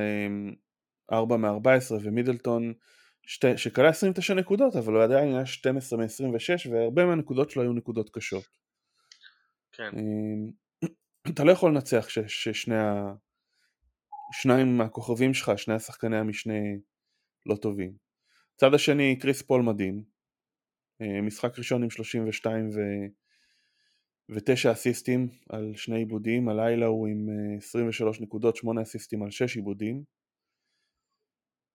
4 1.12 1.36
אה, 1.36 1.40
מ-14 1.40 1.94
ומידלטון 2.04 2.74
שתי, 3.28 3.58
שכלה 3.58 3.90
29 3.90 4.34
נקודות 4.34 4.76
אבל 4.76 4.94
הוא 4.94 5.04
עדיין 5.04 5.36
היה 5.36 5.46
12 5.46 6.00
מ-26 6.00 6.72
והרבה 6.72 7.06
מהנקודות 7.06 7.50
שלו 7.50 7.62
היו 7.62 7.74
נקודות 7.74 8.10
קשות. 8.10 8.48
כן. 9.72 9.90
אה, 9.98 10.90
אתה 11.30 11.44
לא 11.44 11.52
יכול 11.52 11.72
לנצח 11.72 12.08
ששני 12.28 12.78
ה... 12.78 13.14
שניים 14.32 14.78
מהכוכבים 14.78 15.34
שלך, 15.34 15.52
שני 15.58 15.74
השחקני 15.74 16.18
המשנה 16.18 16.54
לא 17.46 17.56
טובים. 17.56 17.94
צד 18.56 18.74
השני 18.74 19.20
קריס 19.20 19.42
פול 19.42 19.62
מדהים, 19.62 20.04
משחק 21.24 21.58
ראשון 21.58 21.84
עם 21.84 21.90
32 21.90 22.70
ו... 22.70 22.80
ו-9 24.30 24.72
אסיסטים 24.72 25.28
על 25.50 25.72
שני 25.76 25.98
עיבודים, 25.98 26.50
הלילה 26.50 26.86
הוא 26.86 27.08
עם 27.08 27.30
23 27.58 28.18
אה, 28.18 28.24
נקודות, 28.24 28.56
8 28.56 28.82
אסיסטים 28.82 29.24
על 29.24 29.32
6 29.32 29.56
עיבודים. 29.56 30.04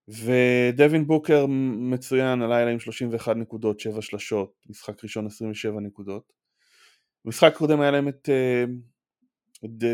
ודווין 0.09 1.07
בוקר 1.07 1.47
מצוין 1.91 2.43
הלילה 2.43 2.71
עם 2.71 2.81
31 2.81 3.37
נקודות, 3.37 3.81
7 3.81 4.03
שלשות, 4.03 4.53
משחק 4.71 5.05
ראשון 5.05 5.27
27 5.27 5.81
נקודות. 5.81 6.33
במשחק 7.25 7.55
קודם 7.57 7.81
היה 7.81 7.91
להם 7.91 8.09
את 8.09 8.29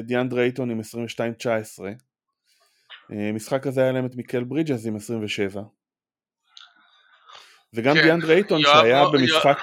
דיאנדרה 0.07 0.43
אייטון 0.43 0.71
עם 0.71 0.81
22-19. 0.81 0.83
משחק 3.35 3.67
הזה 3.67 3.83
היה 3.83 3.93
להם 3.93 4.07
את 4.07 4.15
מיקל 4.15 4.45
ברידג'ס 4.45 4.87
עם 4.87 4.97
27. 4.97 5.63
וגם 7.75 7.95
כן, 7.95 8.03
דיאנדרה 8.03 8.35
אייטון 8.35 8.63
שהיה 8.63 9.05
במשחק 9.13 9.59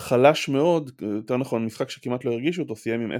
חלש 0.00 0.48
מאוד, 0.48 0.90
יותר 1.16 1.36
נכון 1.36 1.66
משחק 1.66 1.90
שכמעט 1.90 2.24
לא 2.24 2.30
הרגישו 2.30 2.62
אותו, 2.62 2.76
סיים 2.76 3.00
עם 3.00 3.12
10-11, 3.12 3.14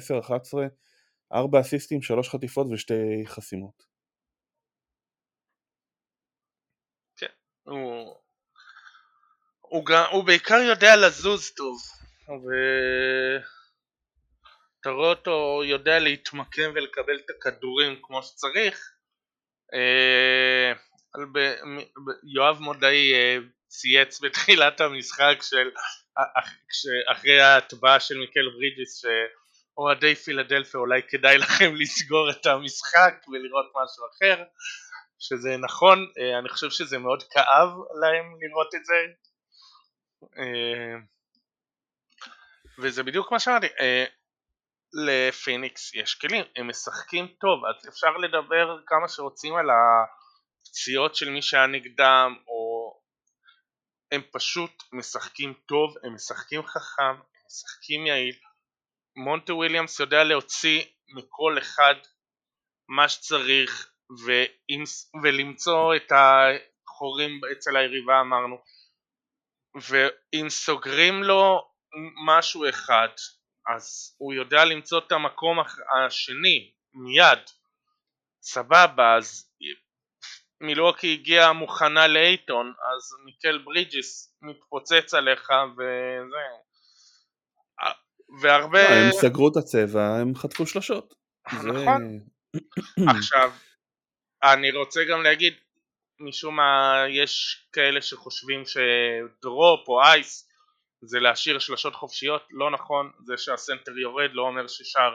4 1.33 1.61
אסיסטים, 1.61 2.03
3 2.03 2.29
חטיפות 2.29 2.67
ושתי 2.73 3.23
חסימות. 3.27 3.85
כן, 7.17 7.27
הוא... 7.63 8.15
הוא, 9.61 9.87
גם, 9.87 10.05
הוא 10.13 10.25
בעיקר 10.25 10.55
יודע 10.55 10.97
לזוז 10.97 11.51
טוב, 11.51 11.79
ואתה 12.29 12.41
רואה 14.91 15.11
אותו 15.11 15.63
יודע 15.65 15.99
להתמקם 15.99 16.71
ולקבל 16.75 17.19
את 17.25 17.31
הכדורים 17.31 17.99
כמו 18.03 18.23
שצריך. 18.23 18.93
אה, 19.75 20.73
יואב 22.35 22.59
מודעי 22.61 23.15
אה, 23.15 23.39
צייץ 23.71 24.21
בתחילת 24.21 24.81
המשחק 24.81 25.39
של 25.43 25.71
אחרי 27.13 27.41
ההטבעה 27.41 28.01
של 28.01 28.19
מיקל 28.19 28.49
ברידג'יס 28.55 29.03
שאוהדי 29.03 30.15
פילדלפיה 30.15 30.81
אולי 30.81 31.01
כדאי 31.09 31.39
לכם 31.39 31.75
לסגור 31.75 32.31
את 32.31 32.47
המשחק 32.47 33.15
ולראות 33.29 33.73
משהו 33.75 34.05
אחר 34.11 34.45
שזה 35.19 35.57
נכון, 35.57 35.99
אה, 36.19 36.39
אני 36.39 36.49
חושב 36.49 36.71
שזה 36.71 36.99
מאוד 36.99 37.23
כאב 37.23 37.69
להם 38.01 38.25
לראות 38.41 38.75
את 38.75 38.85
זה. 38.85 38.95
אה, 40.39 40.97
וזה 42.79 43.03
בדיוק 43.03 43.33
מה 43.33 43.39
שאמרתי 43.41 43.67
אה, 43.81 44.05
לפיניקס 44.93 45.95
יש 45.95 46.15
כלים, 46.15 46.45
הם 46.57 46.69
משחקים 46.69 47.27
טוב 47.41 47.65
אז 47.65 47.89
אפשר 47.89 48.17
לדבר 48.17 48.79
כמה 48.87 49.09
שרוצים 49.09 49.57
על 49.57 49.67
הפציעות 49.71 51.15
של 51.15 51.31
מי 51.31 51.43
שהיה 51.43 51.67
נגדם 51.67 52.37
או 52.49 52.60
הם 54.13 54.23
פשוט 54.33 54.83
משחקים 54.93 55.55
טוב, 55.67 55.95
הם 56.05 56.15
משחקים 56.15 56.63
חכם, 56.67 57.03
הם 57.03 57.47
משחקים 57.47 58.07
יעיל. 58.07 58.39
מונטה 59.17 59.55
וויליאמס 59.55 60.01
יודע 60.01 60.25
להוציא 60.25 60.85
מכל 61.09 61.59
אחד 61.59 61.95
מה 62.89 63.09
שצריך 63.09 63.93
ועם, 64.25 64.85
ולמצוא 65.23 65.97
את 65.97 66.13
החורים 66.13 67.41
אצל 67.53 67.77
היריבה 67.77 68.21
אמרנו 68.21 68.57
ואם 69.75 70.49
סוגרים 70.49 71.23
לו 71.23 71.71
משהו 72.27 72.69
אחד 72.69 73.09
אז 73.75 74.15
הוא 74.19 74.35
יודע 74.35 74.65
למצוא 74.65 74.99
את 74.99 75.13
המקום 75.13 75.59
השני 76.07 76.73
מיד 76.95 77.39
סבבה 78.43 79.17
אז 79.17 79.50
מילואקי 80.61 81.13
הגיעה 81.13 81.53
מוכנה 81.53 82.07
לאייטון 82.07 82.67
אז 82.67 83.25
מיקל 83.25 83.59
ברידג'ס 83.59 84.35
מתפוצץ 84.43 85.15
עליך 85.15 85.51
וזה 85.77 86.37
והרבה... 88.41 88.83
לא, 88.83 88.95
הם 88.95 89.13
סגרו 89.13 89.49
את 89.49 89.57
הצבע, 89.57 90.17
הם 90.21 90.35
חטפו 90.35 90.67
שלושות. 90.67 91.15
נכון. 91.53 92.21
עכשיו, 93.17 93.53
אני 94.43 94.71
רוצה 94.71 95.01
גם 95.11 95.23
להגיד, 95.23 95.55
משום 96.21 96.57
מה 96.57 97.05
יש 97.09 97.65
כאלה 97.73 98.03
שחושבים 98.03 98.63
שדרופ 98.67 99.89
או 99.89 100.03
אייס 100.03 100.50
זה 101.03 101.21
להשאיר 101.21 101.59
שלשות 101.59 101.95
חופשיות, 101.95 102.43
לא 102.51 102.71
נכון, 102.71 103.13
זה 103.25 103.37
שהסנטר 103.37 103.99
יורד 103.99 104.31
לא 104.33 104.43
אומר 104.43 104.67
ששאר 104.67 105.13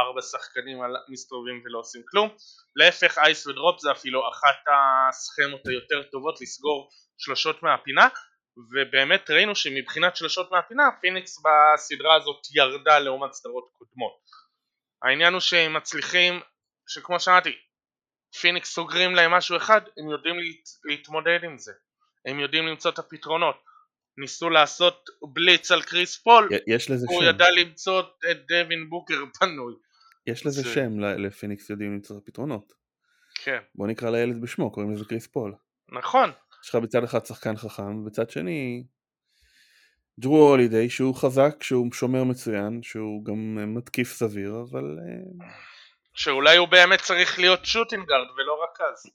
ארבע 0.00 0.22
שחקנים 0.22 0.78
מסתובבים 1.08 1.62
ולא 1.64 1.78
עושים 1.78 2.02
כלום, 2.10 2.28
להפך 2.76 3.18
ice 3.18 3.46
ו 3.46 3.53
drop 3.53 3.80
זה 3.80 3.92
אפילו 3.92 4.28
אחת 4.28 4.64
הסכמות 5.08 5.66
היותר 5.66 6.02
טובות 6.02 6.40
לסגור 6.40 6.90
שלשות 7.18 7.62
מהפינה 7.62 8.08
ובאמת 8.72 9.30
ראינו 9.30 9.54
שמבחינת 9.54 10.16
שלשות 10.16 10.50
מהפינה 10.50 10.82
פיניקס 11.00 11.42
בסדרה 11.44 12.16
הזאת 12.16 12.46
ירדה 12.54 12.98
לעומת 12.98 13.32
סדרות 13.32 13.68
קודמות. 13.72 14.12
העניין 15.04 15.32
הוא 15.32 15.40
שהם 15.40 15.74
מצליחים, 15.74 16.40
שכמו 16.88 17.20
שאמרתי 17.20 17.52
פיניקס 18.40 18.74
סוגרים 18.74 19.14
להם 19.14 19.30
משהו 19.30 19.56
אחד, 19.56 19.80
הם 19.98 20.08
יודעים 20.10 20.38
להת, 20.38 20.68
להתמודד 20.84 21.44
עם 21.44 21.58
זה. 21.58 21.72
הם 22.26 22.40
יודעים 22.40 22.66
למצוא 22.66 22.90
את 22.90 22.98
הפתרונות 22.98 23.56
ניסו 24.18 24.50
לעשות 24.50 25.10
בליץ 25.32 25.70
על 25.70 25.82
קריס 25.82 26.16
פול, 26.16 26.48
יש 26.66 26.90
לזה 26.90 27.06
הוא 27.10 27.22
שם. 27.22 27.28
ידע 27.28 27.50
למצוא 27.50 28.02
את 28.30 28.36
דווין 28.48 28.90
בוקר 28.90 29.18
פנוי. 29.38 29.74
יש 30.26 30.46
לזה 30.46 30.62
זה... 30.62 30.74
שם 30.74 31.00
לפיניקס 31.00 31.70
יודעים 31.70 31.92
למצוא 31.94 32.16
את 32.16 32.22
הפתרונות. 32.22 32.72
כן. 33.34 33.58
בוא 33.74 33.86
נקרא 33.86 34.10
לילד 34.10 34.40
בשמו, 34.40 34.70
קוראים 34.70 34.92
לזה 34.92 35.04
קריס 35.04 35.26
פול. 35.26 35.54
נכון. 35.88 36.30
יש 36.64 36.68
לך 36.68 36.74
בצד 36.74 37.04
אחד 37.04 37.26
שחקן 37.26 37.56
חכם, 37.56 37.96
ובצד 37.96 38.30
שני 38.30 38.84
ג'רו 40.20 40.48
הולידיי 40.48 40.90
שהוא 40.90 41.14
חזק, 41.14 41.62
שהוא 41.62 41.92
שומר 41.92 42.24
מצוין, 42.24 42.82
שהוא 42.82 43.24
גם 43.24 43.74
מתקיף 43.74 44.12
סביר, 44.12 44.54
אבל... 44.70 44.84
אה, 44.84 45.46
שאולי 46.14 46.56
הוא 46.56 46.68
באמת 46.68 47.00
צריך 47.00 47.38
להיות 47.38 47.64
shooting 47.64 48.02
guard 48.02 48.26
ולא 48.36 48.62
רכז. 48.62 49.10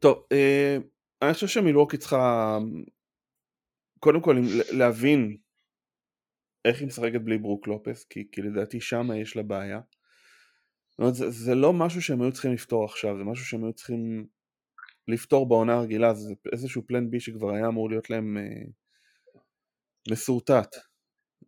טוב, 0.00 0.26
אה, 0.32 0.76
אני 1.22 1.34
חושב 1.34 1.46
שמילווקי 1.46 1.96
צריכה 1.96 2.58
קודם 4.00 4.20
כל 4.20 4.36
להבין 4.72 5.36
איך 6.64 6.80
היא 6.80 6.86
משחקת 6.86 7.20
בלי 7.20 7.38
ברוק 7.38 7.66
לופס, 7.68 8.04
כי, 8.04 8.28
כי 8.32 8.42
לדעתי 8.42 8.80
שמה 8.80 9.16
יש 9.16 9.36
לה 9.36 9.42
בעיה. 9.42 9.80
אומרת, 10.98 11.14
זה, 11.14 11.30
זה 11.30 11.54
לא 11.54 11.72
משהו 11.72 12.02
שהם 12.02 12.22
היו 12.22 12.32
צריכים 12.32 12.52
לפתור 12.52 12.84
עכשיו, 12.84 13.18
זה 13.18 13.24
משהו 13.24 13.44
שהם 13.44 13.64
היו 13.64 13.72
צריכים 13.72 14.26
לפתור 15.08 15.48
בעונה 15.48 15.74
הרגילה, 15.74 16.14
זה 16.14 16.34
איזשהו 16.52 16.82
פלן 16.86 17.10
בי 17.10 17.20
שכבר 17.20 17.54
היה 17.54 17.66
אמור 17.66 17.90
להיות 17.90 18.10
להם 18.10 18.38
אה, 18.38 18.64
מסורטט. 20.10 20.76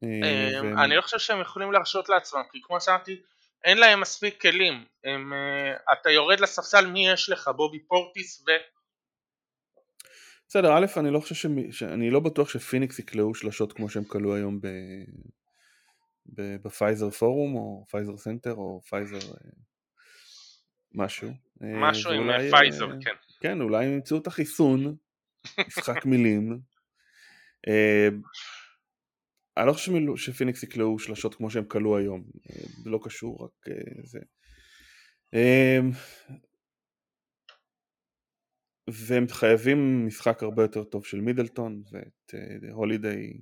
אה, 0.04 0.60
ו... 0.62 0.84
אני 0.84 0.96
לא 0.96 1.02
חושב 1.02 1.18
שהם 1.18 1.40
יכולים 1.40 1.72
להרשות 1.72 2.08
לעצמם, 2.08 2.42
כי 2.52 2.60
כמו 2.62 2.80
שאמרתי, 2.80 3.20
אין 3.64 3.78
להם 3.78 4.00
מספיק 4.00 4.40
כלים. 4.40 4.84
הם, 5.04 5.32
אה, 5.32 5.92
אתה 5.92 6.10
יורד 6.10 6.40
לספסל, 6.40 6.86
מי 6.86 7.08
יש 7.08 7.30
לך? 7.30 7.50
בובי 7.56 7.78
פורטיס 7.78 8.44
ו... 8.46 8.50
בסדר, 10.50 10.78
א', 10.78 10.86
אני 10.96 11.10
לא 11.10 11.20
חושב 11.20 11.34
ש... 11.34 11.46
שאני 11.70 12.10
לא 12.10 12.20
בטוח 12.20 12.48
שפיניקס 12.48 12.98
יקלעו 12.98 13.34
שלשות 13.34 13.72
כמו 13.72 13.88
שהם 13.88 14.04
קלעו 14.04 14.35
היום 14.34 14.60
ב... 14.60 14.66
ב... 16.26 16.56
בפייזר 16.62 17.10
פורום 17.10 17.54
או 17.54 17.84
פייזר 17.90 18.16
סנטר 18.16 18.54
או 18.54 18.80
פייזר 18.88 19.16
אה, 19.16 19.50
משהו. 20.94 21.28
אה, 21.62 21.90
משהו 21.90 22.10
עם 22.10 22.30
אה, 22.30 22.50
פייזר, 22.50 22.88
כן. 23.00 23.10
כן, 23.40 23.60
אולי 23.60 23.86
הם 23.86 23.92
ימצאו 23.92 24.18
את 24.18 24.26
החיסון, 24.26 24.96
משחק 25.66 26.06
מילים. 26.06 26.58
אני 29.56 29.66
לא 29.66 29.72
חושב 29.72 29.92
שפיניקס 30.16 30.62
יקלעו 30.62 30.98
שלשות 30.98 31.34
כמו 31.34 31.50
שהם 31.50 31.64
קלעו 31.64 31.96
היום, 31.96 32.24
זה 32.84 32.90
לא 32.90 33.00
קשור, 33.02 33.44
רק 33.44 33.74
זה. 34.04 34.18
והם 38.92 39.26
חייבים 39.29 40.07
משחק 40.07 40.42
הרבה 40.42 40.62
יותר 40.62 40.85
טוב 40.85 41.07
של 41.07 41.20
מידלטון 41.20 41.83
ואת 41.92 42.35
uh, 42.35 42.72
הולידיי 42.72 43.40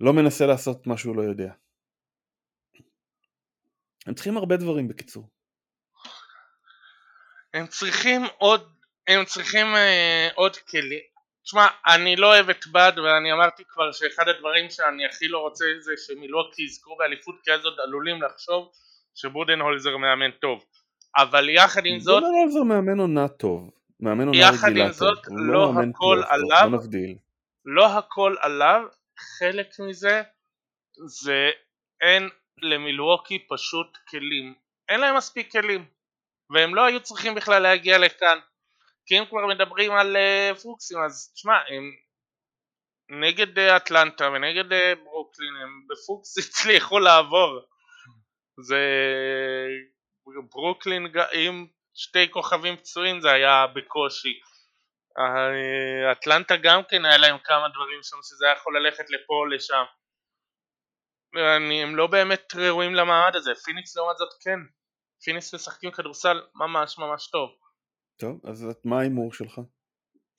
לא 0.00 0.12
מנסה 0.12 0.46
לעשות 0.46 0.86
מה 0.86 0.98
שהוא 0.98 1.16
לא 1.16 1.22
יודע. 1.22 1.52
הם 4.06 4.14
צריכים 4.14 4.36
הרבה 4.36 4.56
דברים 4.56 4.88
בקיצור. 4.88 5.28
הם 7.54 7.66
צריכים 7.66 8.22
עוד, 8.38 8.72
הם 9.06 9.24
צריכים 9.24 9.66
uh, 9.66 10.34
עוד 10.34 10.56
כלים. 10.56 11.10
תשמע, 11.42 11.66
אני 11.86 12.16
לא 12.16 12.26
אוהב 12.26 12.50
את 12.50 12.66
בד 12.66 12.92
ואני 12.96 13.32
אמרתי 13.32 13.62
כבר 13.68 13.92
שאחד 13.92 14.28
הדברים 14.28 14.70
שאני 14.70 15.06
הכי 15.06 15.28
לא 15.28 15.38
רוצה 15.38 15.64
זה 15.80 15.92
שמילואקי 15.96 16.62
יזכו 16.62 16.96
באליפות 16.96 17.40
כי 17.44 17.52
אז 17.52 17.64
עוד 17.64 17.80
עלולים 17.80 18.22
לחשוב 18.22 18.72
שבודנהולזר 19.14 19.96
מאמן 19.96 20.30
טוב. 20.30 20.64
אבל 21.16 21.48
יחד 21.48 21.86
עם 21.86 22.00
זאת... 22.00 22.22
בודנהולזר 22.22 22.62
מאמן 22.62 23.00
עונה 23.00 23.28
טוב. 23.28 23.70
מאמן 24.00 24.26
עונה 24.26 24.30
רגילה 24.30 24.50
טוב. 24.50 24.58
יחד 24.58 24.76
עם 24.76 24.92
זאת, 24.92 25.18
לא, 25.28 25.52
לא 25.52 25.72
הכל 25.80 26.22
עליו. 26.28 26.70
לא 26.72 26.78
לא 27.64 27.98
הכל 27.98 28.36
עליו, 28.40 28.82
חלק 29.38 29.68
מזה 29.88 30.22
זה 31.06 31.50
אין 32.00 32.28
למילווקי 32.62 33.38
פשוט 33.48 33.98
כלים. 34.08 34.54
אין 34.88 35.00
להם 35.00 35.16
מספיק 35.16 35.52
כלים. 35.52 35.84
והם 36.50 36.74
לא 36.74 36.84
היו 36.84 37.00
צריכים 37.02 37.34
בכלל 37.34 37.62
להגיע 37.62 37.98
לכאן. 37.98 38.38
כי 39.06 39.18
אם 39.18 39.24
כבר 39.26 39.46
מדברים 39.46 39.92
על 39.92 40.16
uh, 40.16 40.60
פוקסים 40.60 40.98
אז 40.98 41.32
תשמע 41.34 41.52
הם 41.68 41.90
נגד 43.20 43.58
uh, 43.58 43.76
אטלנטה 43.76 44.28
ונגד 44.30 44.72
uh, 44.72 45.04
ברוקלין 45.04 45.56
הם 45.62 45.86
בפוקס 45.88 46.38
הצליחו 46.48 46.98
לעבור 46.98 47.60
זה 48.60 48.78
ברוקלין 50.50 51.06
עם 51.32 51.66
שתי 51.94 52.30
כוכבים 52.30 52.76
פצועים 52.76 53.20
זה 53.20 53.30
היה 53.30 53.66
בקושי 53.66 54.40
אטלנטה 56.12 56.56
גם 56.56 56.82
כן 56.88 57.04
היה 57.04 57.18
להם 57.18 57.38
כמה 57.44 57.68
דברים 57.68 58.02
שם 58.02 58.16
שזה 58.22 58.46
היה 58.46 58.54
יכול 58.56 58.78
ללכת 58.78 59.10
לפה 59.10 59.34
או 59.34 59.46
לשם 59.46 59.84
אני, 61.36 61.82
הם 61.82 61.96
לא 61.96 62.06
באמת 62.06 62.54
ראויים 62.56 62.94
למעמד 62.94 63.36
הזה, 63.36 63.54
פיניקס 63.64 63.96
לעומת 63.96 64.16
זאת 64.16 64.28
כן. 64.40 64.58
פיניקס 65.24 65.54
משחקים 65.54 65.90
כדורסל 65.90 66.42
ממש 66.54 66.98
ממש 66.98 67.30
טוב. 67.30 67.50
טוב, 68.20 68.40
אז 68.44 68.66
מה 68.84 68.98
ההימור 68.98 69.32
שלך? 69.32 69.60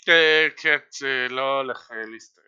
כן, 0.06 0.48
כן, 0.58 0.78
לא 1.30 1.58
הולך 1.58 1.92
להסתכל. 2.14 2.42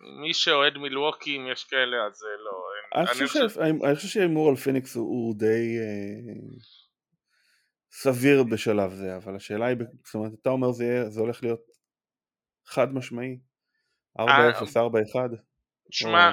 מי 0.00 0.34
שאוהד 0.34 0.78
מילווקי, 0.78 1.36
אם 1.36 1.46
יש 1.52 1.64
כאלה, 1.64 2.06
אז 2.06 2.22
לא. 2.44 2.67
אני 2.94 3.94
חושב 3.94 4.08
שההימור 4.08 4.48
על 4.48 4.56
פיניקס 4.56 4.96
הוא 4.96 5.34
די 5.34 5.78
אה, 5.78 6.32
סביר 7.90 8.42
בשלב 8.42 8.90
זה, 8.90 9.16
אבל 9.16 9.36
השאלה 9.36 9.66
היא, 9.66 9.76
זאת 10.04 10.14
אומרת, 10.14 10.32
אתה 10.42 10.50
אומר 10.50 10.72
זה 10.72 11.20
הולך 11.20 11.42
להיות 11.42 11.60
חד 12.66 12.94
משמעי, 12.94 13.38
4-0, 14.18 14.22
4-1. 14.22 14.26
שמע, 15.90 16.32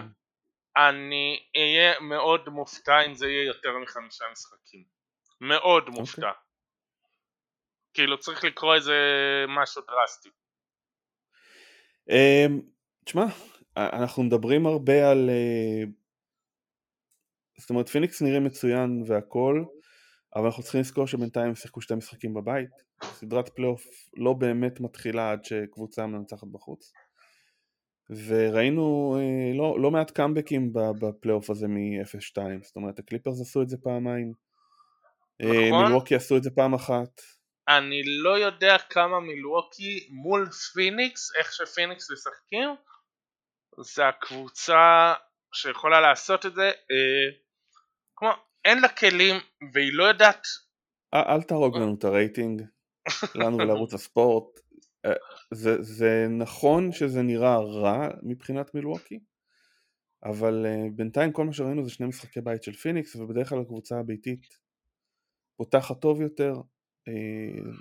אני 0.77 1.39
אהיה 1.57 1.99
מאוד 1.99 2.49
מופתע 2.49 3.05
אם 3.05 3.13
זה 3.13 3.27
יהיה 3.27 3.45
יותר 3.45 3.69
מחמישה 3.83 4.25
משחקים. 4.31 4.83
מאוד 5.41 5.83
אוקיי. 5.87 5.99
מופתע. 5.99 6.31
כאילו 7.93 8.19
צריך 8.19 8.43
לקרוא 8.43 8.75
איזה 8.75 8.93
משהו 9.47 9.81
דרסטי. 9.81 10.29
אמ, 12.09 12.61
תשמע, 13.05 13.25
אנחנו 13.77 14.23
מדברים 14.23 14.65
הרבה 14.65 15.11
על... 15.11 15.29
זאת 17.57 17.69
אומרת 17.69 17.89
פיניקס 17.89 18.21
נראה 18.21 18.39
מצוין 18.39 19.03
והכל, 19.07 19.63
אבל 20.35 20.45
אנחנו 20.45 20.63
צריכים 20.63 20.81
לזכור 20.81 21.07
שבינתיים 21.07 21.47
הם 21.47 21.55
שיחקו 21.55 21.81
שתי 21.81 21.95
משחקים 21.95 22.33
בבית. 22.33 22.69
סדרת 23.03 23.49
פלייאוף 23.49 23.83
לא 24.17 24.33
באמת 24.33 24.79
מתחילה 24.79 25.31
עד 25.31 25.45
שקבוצה 25.45 26.07
מנצחת 26.07 26.47
בחוץ. 26.51 26.93
וראינו 28.27 29.17
אה, 29.19 29.57
לא, 29.57 29.81
לא 29.81 29.91
מעט 29.91 30.11
קאמבקים 30.11 30.73
בפלייאוף 30.73 31.49
הזה 31.49 31.67
מ-0-2, 31.67 32.37
זאת 32.63 32.75
אומרת 32.75 32.99
הקליפרס 32.99 33.41
עשו 33.41 33.61
את 33.61 33.69
זה 33.69 33.77
פעמיים, 33.83 34.33
אה, 35.41 35.47
נכון. 35.47 35.85
מילווקי 35.85 36.15
עשו 36.15 36.37
את 36.37 36.43
זה 36.43 36.49
פעם 36.55 36.73
אחת. 36.73 37.21
אני 37.67 38.01
לא 38.05 38.37
יודע 38.37 38.77
כמה 38.89 39.19
מילווקי 39.19 40.07
מול 40.09 40.49
פיניקס, 40.73 41.35
איך 41.35 41.53
שפיניקס 41.53 42.11
משחקים, 42.11 42.69
זה 43.79 44.07
הקבוצה 44.07 45.13
שיכולה 45.53 46.01
לעשות 46.01 46.45
את 46.45 46.55
זה, 46.55 46.65
אה, 46.65 47.44
כמו 48.25 48.33
אין 48.65 48.81
לה 48.81 48.88
כלים 48.88 49.35
והיא 49.73 49.93
לא 49.93 50.03
יודעת... 50.03 50.47
אל 51.13 51.41
תהרוג 51.41 51.77
לנו 51.77 51.95
את 51.99 52.03
הרייטינג, 52.03 52.61
לנו 53.35 53.57
ולערוץ 53.57 53.93
הספורט, 53.93 54.59
אה, 55.05 55.11
זה, 55.51 55.81
זה 55.81 56.27
נכון 56.29 56.91
שזה 56.91 57.21
נראה 57.21 57.57
רע 57.57 58.07
מבחינת 58.23 58.73
מילווקי, 58.73 59.19
אבל 60.23 60.65
אה, 60.65 60.91
בינתיים 60.95 61.31
כל 61.31 61.45
מה 61.45 61.53
שראינו 61.53 61.83
זה 61.83 61.89
שני 61.89 62.07
משחקי 62.07 62.41
בית 62.41 62.63
של 62.63 62.73
פיניקס, 62.73 63.15
ובדרך 63.15 63.49
כלל 63.49 63.61
הקבוצה 63.61 63.99
הביתית 63.99 64.57
פותחת 65.57 66.01
טוב 66.01 66.21
יותר. 66.21 66.53
Uh, 67.09 67.75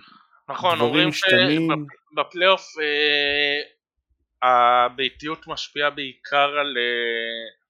נכון, 0.49 0.81
אומרים 0.81 1.09
שבפלייאוף 1.13 2.63
uh, 2.63 4.47
הביתיות 4.47 5.47
משפיעה 5.47 5.91
בעיקר 5.91 6.51
על 6.61 6.75
uh, 6.77 7.65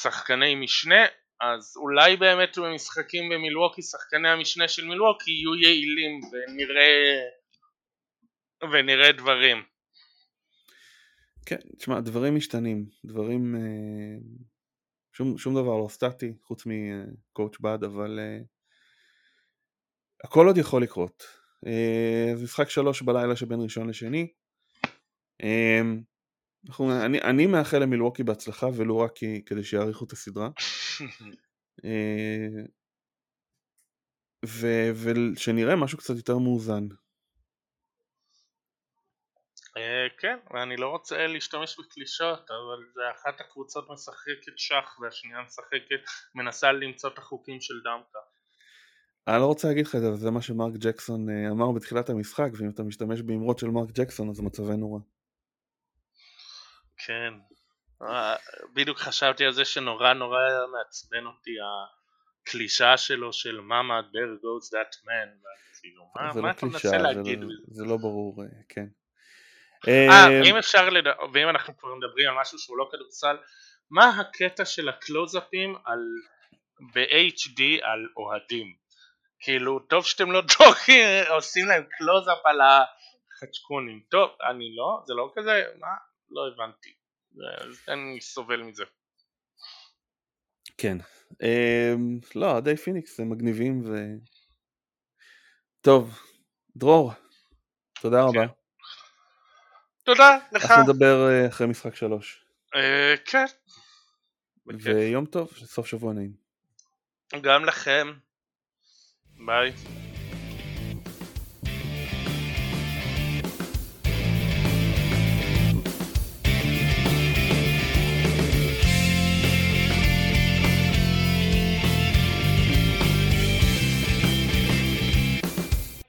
שחקני 0.00 0.54
משנה, 0.54 1.04
אז 1.52 1.76
אולי 1.76 2.16
באמת 2.16 2.58
במשחקים 2.58 3.28
במילווקי 3.28 3.82
שחקני 3.82 4.28
המשנה 4.28 4.68
של 4.68 4.84
מילווקי 4.84 5.30
יהיו 5.30 5.54
יעילים 5.54 6.20
ונראה 6.32 7.20
ונראה 8.72 9.12
דברים. 9.12 9.62
כן, 11.46 11.56
תשמע, 11.78 12.00
דברים 12.00 12.36
משתנים, 12.36 12.86
דברים... 13.04 13.56
אה, 13.56 14.16
שום, 15.12 15.38
שום 15.38 15.54
דבר 15.54 15.76
לא 15.78 15.88
סטטי, 15.88 16.34
חוץ 16.42 16.64
מקואוצ' 16.66 17.60
בד, 17.60 17.84
אבל 17.84 18.18
uh, 18.18 18.46
הכל 20.24 20.46
עוד 20.46 20.58
יכול 20.58 20.82
לקרות. 20.82 21.22
Uh, 21.66 22.36
זה 22.36 22.44
משחק 22.44 22.70
שלוש 22.70 23.02
בלילה 23.02 23.36
שבין 23.36 23.60
ראשון 23.60 23.88
לשני. 23.88 24.28
אנחנו, 26.68 27.04
אני, 27.04 27.20
אני 27.20 27.46
מאחל 27.46 27.78
למילווקי 27.78 28.22
בהצלחה, 28.22 28.66
ולו 28.76 28.98
רק 28.98 29.12
כדי 29.46 29.64
שיאריכו 29.64 30.04
את 30.04 30.12
הסדרה. 30.12 30.48
Uh, 31.80 32.68
ושנראה 34.44 35.76
משהו 35.76 35.98
קצת 35.98 36.16
יותר 36.16 36.38
מאוזן. 36.38 36.86
אה, 39.76 40.06
כן, 40.18 40.38
ואני 40.54 40.76
לא 40.76 40.88
רוצה 40.88 41.26
להשתמש 41.26 41.76
בקלישות, 41.78 42.50
אבל 42.50 42.84
זה 42.94 43.00
אחת 43.10 43.40
הקבוצות 43.40 43.90
משחקת 43.90 44.58
שח 44.58 44.98
והשנייה 45.00 45.42
משחקת, 45.42 46.00
מנסה 46.34 46.72
למצוא 46.72 47.10
את 47.10 47.18
החוקים 47.18 47.60
של 47.60 47.74
דמקה. 47.84 48.18
אני 49.28 49.40
לא 49.40 49.46
רוצה 49.46 49.68
להגיד 49.68 49.86
לך 49.86 49.94
את 49.94 50.00
זה, 50.00 50.16
זה 50.16 50.30
מה 50.30 50.42
שמרק 50.42 50.72
ג'קסון 50.74 51.30
אה, 51.30 51.50
אמר 51.50 51.72
בתחילת 51.72 52.10
המשחק, 52.10 52.50
ואם 52.58 52.70
אתה 52.70 52.82
משתמש 52.82 53.22
באמרות 53.22 53.58
של 53.58 53.66
מרק 53.66 53.88
ג'קסון 53.92 54.30
אז 54.30 54.40
מצבנו 54.40 54.92
רע. 54.92 55.00
כן, 57.06 57.32
אה, 57.34 57.63
בדיוק 58.74 58.98
חשבתי 58.98 59.44
על 59.44 59.52
זה 59.52 59.64
שנורא 59.64 60.12
נורא 60.12 60.38
מעצבן 60.72 61.26
אותי 61.26 61.56
הקלישה 62.42 62.96
שלו 62.96 63.32
של 63.32 63.60
מאמה 63.60 64.00
there 64.00 64.40
goes 64.42 64.68
that 64.72 64.96
man, 64.96 65.44
כאילו, 65.80 66.04
מה, 66.16 66.32
מה 66.34 66.48
לא 66.48 66.50
אתה 66.50 66.66
מנסה 66.66 66.98
להגיד? 66.98 67.40
זה 67.66 67.84
לא 67.84 67.96
ברור, 67.96 68.42
כן. 68.68 68.86
אה, 69.88 70.26
אמ, 70.26 70.44
אם 70.44 70.56
אפשר, 70.56 70.90
לד... 70.90 71.04
ואם 71.32 71.48
אנחנו 71.48 71.78
כבר 71.78 71.94
מדברים 71.94 72.28
על 72.28 72.34
משהו 72.40 72.58
שהוא 72.58 72.78
לא 72.78 72.88
כדורסל, 72.92 73.36
מה 73.90 74.20
הקטע 74.20 74.64
של 74.64 74.88
הקלוזאפים 74.88 75.76
על... 75.84 76.00
ב-HD 76.94 77.62
על 77.82 78.08
אוהדים? 78.16 78.74
כאילו, 79.40 79.78
טוב 79.78 80.04
שאתם 80.04 80.32
לא 80.32 80.40
דוחים, 80.58 81.04
עושים 81.30 81.66
להם 81.66 81.84
קלוזאפ 81.98 82.46
על 82.46 82.60
החצ'קונים. 82.60 84.02
טוב, 84.10 84.30
אני 84.50 84.76
לא, 84.76 85.02
זה 85.06 85.14
לא 85.14 85.32
כזה, 85.34 85.64
מה? 85.78 85.94
לא 86.30 86.48
הבנתי. 86.48 87.03
אני 87.88 88.20
סובל 88.20 88.62
מזה. 88.62 88.84
כן. 90.78 90.96
אמ, 91.42 92.18
לא, 92.34 92.60
די 92.60 92.76
פיניקס 92.76 93.20
הם 93.20 93.30
מגניבים 93.30 93.82
ו... 93.84 93.94
טוב, 95.80 96.18
דרור, 96.76 97.12
תודה 98.00 98.22
רבה. 98.22 98.46
כן. 98.46 98.52
תודה 100.04 100.38
לך. 100.52 100.64
אנחנו 100.70 100.82
נדבר 100.82 101.28
אה, 101.28 101.48
אחרי 101.48 101.66
משחק 101.66 101.94
שלוש. 101.94 102.44
אה, 102.74 103.14
כן. 103.24 103.44
ויום 104.66 105.26
טוב, 105.26 105.48
סוף 105.54 105.86
שבוע 105.86 106.12
נעים. 106.12 106.32
גם 107.42 107.64
לכם. 107.64 108.12
ביי. 109.46 109.72